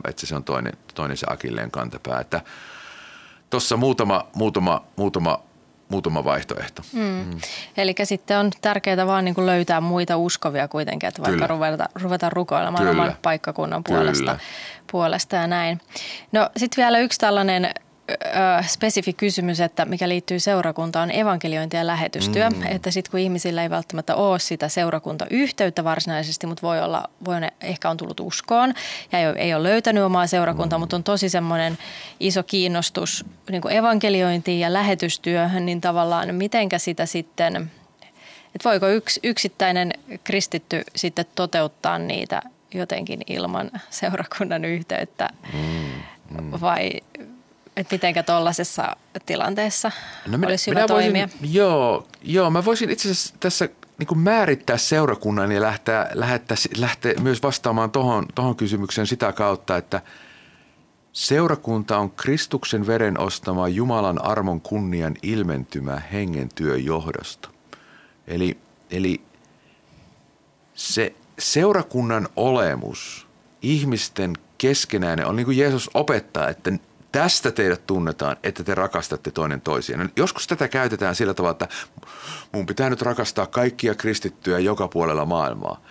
[0.07, 2.25] Että se on toinen, toinen se akilleen kantapää.
[3.49, 5.43] Tuossa muutama, muutama, muutama
[5.89, 6.81] muutama vaihtoehto.
[6.93, 7.01] Mm.
[7.01, 7.39] Mm.
[7.77, 12.29] Eli sitten on tärkeää vaan niin kuin löytää muita uskovia kuitenkin, että vaikka ruveta, ruveta
[12.29, 12.91] rukoilemaan Kyllä.
[12.91, 14.39] oman paikkakunnan puolesta,
[14.91, 15.81] puolesta ja näin.
[16.31, 17.69] No sitten vielä yksi tällainen
[18.67, 22.49] spesifi kysymys, että mikä liittyy seurakuntaan, on evankeliointi ja lähetystyö.
[22.49, 22.63] Mm.
[22.63, 27.53] Että sitten kun ihmisillä ei välttämättä ole sitä seurakuntayhteyttä varsinaisesti, mutta voi olla, voi ne,
[27.61, 28.73] ehkä on tullut uskoon
[29.11, 30.81] ja ei ole, ei ole löytänyt omaa seurakuntaa, mm.
[30.81, 31.77] mutta on tosi semmoinen
[32.19, 37.71] iso kiinnostus niin evankeliointiin ja lähetystyöhön, niin tavallaan mitenkä sitä sitten,
[38.55, 39.93] että voiko yks, yksittäinen
[40.23, 42.41] kristitty sitten toteuttaa niitä
[42.73, 45.59] jotenkin ilman seurakunnan yhteyttä mm.
[46.41, 46.51] Mm.
[46.61, 46.91] vai
[47.77, 48.95] että mitenkä tuollaisessa
[49.25, 49.91] tilanteessa
[50.27, 51.29] no minä, olisi hyvä minä voisin, toimia?
[51.51, 57.13] Joo, joo, mä voisin itse asiassa tässä niin kuin määrittää seurakunnan ja lähteä, lähteä, lähteä
[57.19, 60.01] myös vastaamaan tuohon tohon kysymykseen sitä kautta, että
[61.13, 67.49] seurakunta on Kristuksen veren ostama Jumalan armon kunnian ilmentymä hengen työn johdosta.
[68.27, 68.57] Eli,
[68.91, 69.21] eli
[70.73, 73.27] se seurakunnan olemus,
[73.61, 76.71] ihmisten keskenäinen, on niin kuin Jeesus opettaa, että
[77.15, 80.09] Tästä teidät tunnetaan, että te rakastatte toinen toisiaan.
[80.15, 81.67] Joskus tätä käytetään sillä tavalla, että
[82.51, 85.81] mun pitää nyt rakastaa kaikkia kristittyjä joka puolella maailmaa.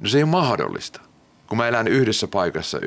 [0.00, 1.00] No se ei ole mahdollista,
[1.46, 2.78] kun mä elän yhdessä paikassa.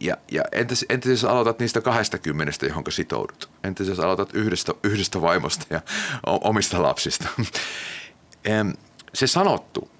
[0.00, 1.80] Ja, ja entäs, entäs jos aloitat niistä
[2.22, 3.50] kymmenestä, johon sitoudut?
[3.64, 5.80] Entäs jos aloitat yhdestä, yhdestä vaimosta ja
[6.26, 7.28] omista lapsista?
[9.14, 9.90] se sanottu,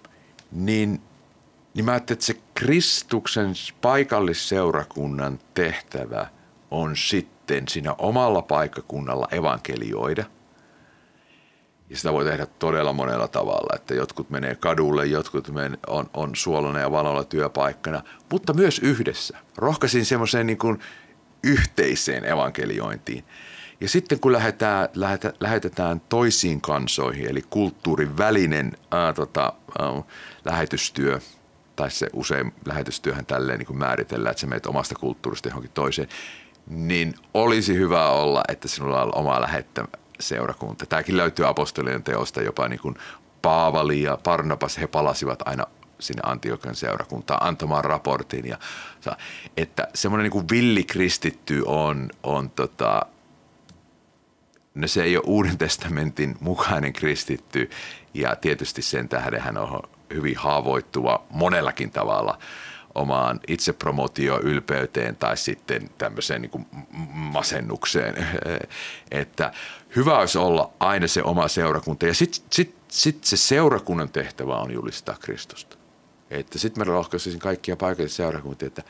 [0.53, 1.03] niin,
[1.75, 6.27] niin mä ajattelin, että se Kristuksen paikallisseurakunnan tehtävä–
[6.71, 10.25] on sitten siinä omalla paikkakunnalla evankelioida.
[11.91, 16.37] Ja sitä voi tehdä todella monella tavalla, että jotkut menee kadulle, jotkut men, on, on
[16.37, 18.03] suolona ja valolla työpaikkana,
[18.33, 19.39] mutta myös yhdessä.
[19.57, 20.79] Rohkaisin semmoiseen niin kuin
[21.43, 23.25] yhteiseen evankeliointiin.
[23.81, 30.03] Ja sitten kun lähdetään, lähetä, lähetetään toisiin kansoihin, eli kulttuurin välinen ää, tota, ää,
[30.45, 31.21] lähetystyö,
[31.77, 36.09] tai se usein lähetystyöhän tälleen niin kuin määritellään, että se meet omasta kulttuurista johonkin toiseen,
[36.71, 39.89] niin olisi hyvä olla, että sinulla on oma lähettämä
[40.21, 40.87] seurakunta.
[40.87, 42.95] Tämäkin löytyy apostolien teosta jopa niin kuin
[43.43, 45.67] Paavali ja Barnabas, he palasivat aina
[46.01, 48.47] sinne Antiokian seurakuntaan antamaan raportin.
[48.47, 48.59] Ja,
[49.57, 53.03] että semmoinen niin kuin villikristitty on, on tota,
[54.75, 57.71] no se ei ole Uuden testamentin mukainen kristitty
[58.15, 59.83] ja tietysti sen tähden hän on
[60.15, 62.39] hyvin haavoittuva monellakin tavalla–
[62.99, 66.67] omaan itsepromotio ylpeyteen tai sitten tämmöiseen niin kuin
[67.13, 68.27] masennukseen.
[69.11, 69.53] että
[69.97, 74.71] hyvä olisi olla aina se oma seurakunta ja sitten sit, sit se seurakunnan tehtävä on
[74.71, 75.77] julistaa Kristusta.
[76.31, 78.83] Että sitten mä rohkaisin kaikkia paikallisia seurakuntia, että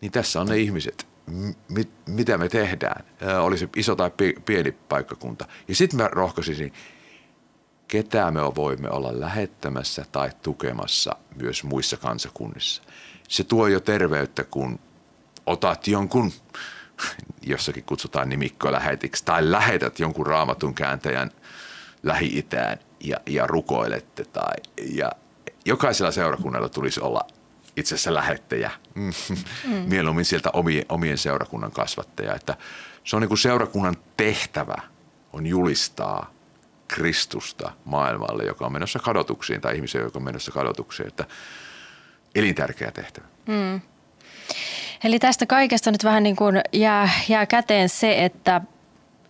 [0.00, 1.06] niin tässä on ne ihmiset,
[1.68, 3.04] mit, mitä me tehdään,
[3.40, 4.10] oli se iso tai
[4.44, 5.46] pieni paikkakunta.
[5.68, 6.72] Ja sitten mä rohkaisin,
[7.94, 12.82] ketä me voimme olla lähettämässä tai tukemassa myös muissa kansakunnissa.
[13.28, 14.78] Se tuo jo terveyttä, kun
[15.46, 16.32] otat jonkun,
[17.42, 21.30] jossakin kutsutaan nimikko lähetiksi, tai lähetät jonkun raamatun kääntäjän
[22.02, 24.24] Lähi-Itään ja, ja rukoilette.
[24.24, 24.54] Tai,
[24.90, 25.12] ja
[25.64, 27.26] jokaisella seurakunnalla tulisi olla
[27.76, 29.12] itse asiassa lähettäjä, mm.
[29.86, 32.34] mieluummin sieltä omien, omien seurakunnan kasvattaja.
[32.34, 32.56] Että
[33.04, 34.82] se on niin kuin seurakunnan tehtävä
[35.32, 36.33] on julistaa
[36.94, 41.08] Kristusta maailmalle, joka on menossa kadotuksiin, tai ihmisiä, joka on menossa kadotuksiin.
[41.08, 41.24] Että
[42.34, 43.26] elintärkeä tehtävä.
[43.46, 43.80] Mm.
[45.04, 48.60] Eli tästä kaikesta nyt vähän niin kuin jää, jää käteen se, että,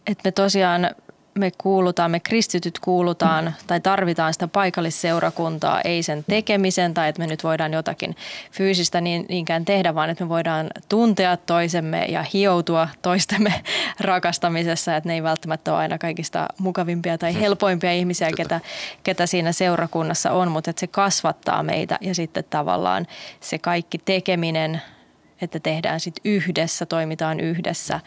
[0.07, 0.91] että me tosiaan
[1.35, 7.27] me kuulutaan, me kristityt kuulutaan tai tarvitaan sitä paikallisseurakuntaa, ei sen tekemisen tai että me
[7.27, 8.17] nyt voidaan jotakin
[8.53, 13.55] fyysistä niin, niinkään tehdä, vaan että me voidaan tuntea toisemme ja hioutua toistemme
[14.01, 18.61] rakastamisessa, että ne ei välttämättä ole aina kaikista mukavimpia tai helpoimpia ihmisiä, ketä,
[19.03, 23.07] ketä siinä seurakunnassa on, mutta että se kasvattaa meitä ja sitten tavallaan
[23.41, 24.83] se kaikki tekeminen,
[25.41, 28.01] että tehdään sitten yhdessä, toimitaan yhdessä,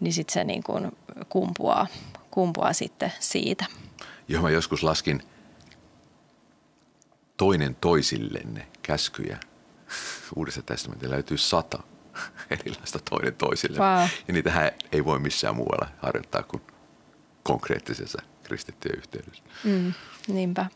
[0.00, 0.92] niin sitten se niin kuin
[1.28, 1.86] kumpuaa
[2.34, 3.64] kumpuaa sitten siitä.
[4.28, 5.22] Joo, mä joskus laskin
[7.36, 9.38] toinen toisillenne käskyjä.
[10.36, 11.82] Uudessa testamentissa löytyy sata
[12.60, 13.78] erilaista toinen toisille.
[13.78, 14.08] Wow.
[14.28, 16.62] Ja niitähän ei voi missään muualla harjoittaa kuin
[17.42, 19.42] konkreettisessa kristittyjen yhteydessä.
[19.64, 19.92] Mm,
[20.28, 20.66] niinpä.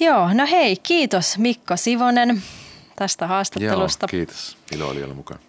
[0.00, 2.42] Joo, no hei, kiitos Mikko Sivonen
[2.96, 4.04] tästä haastattelusta.
[4.04, 4.58] Joo, kiitos.
[4.72, 5.40] Ilo oli olla mukana.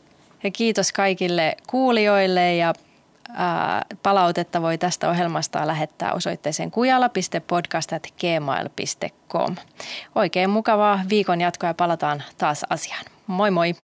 [0.43, 2.73] Ja kiitos kaikille kuulijoille ja
[4.03, 9.55] palautetta voi tästä ohjelmasta lähettää osoitteeseen kujala.podcast.gmail.com.
[10.15, 13.05] Oikein mukavaa viikon jatkoa ja palataan taas asiaan.
[13.27, 13.88] Moi moi!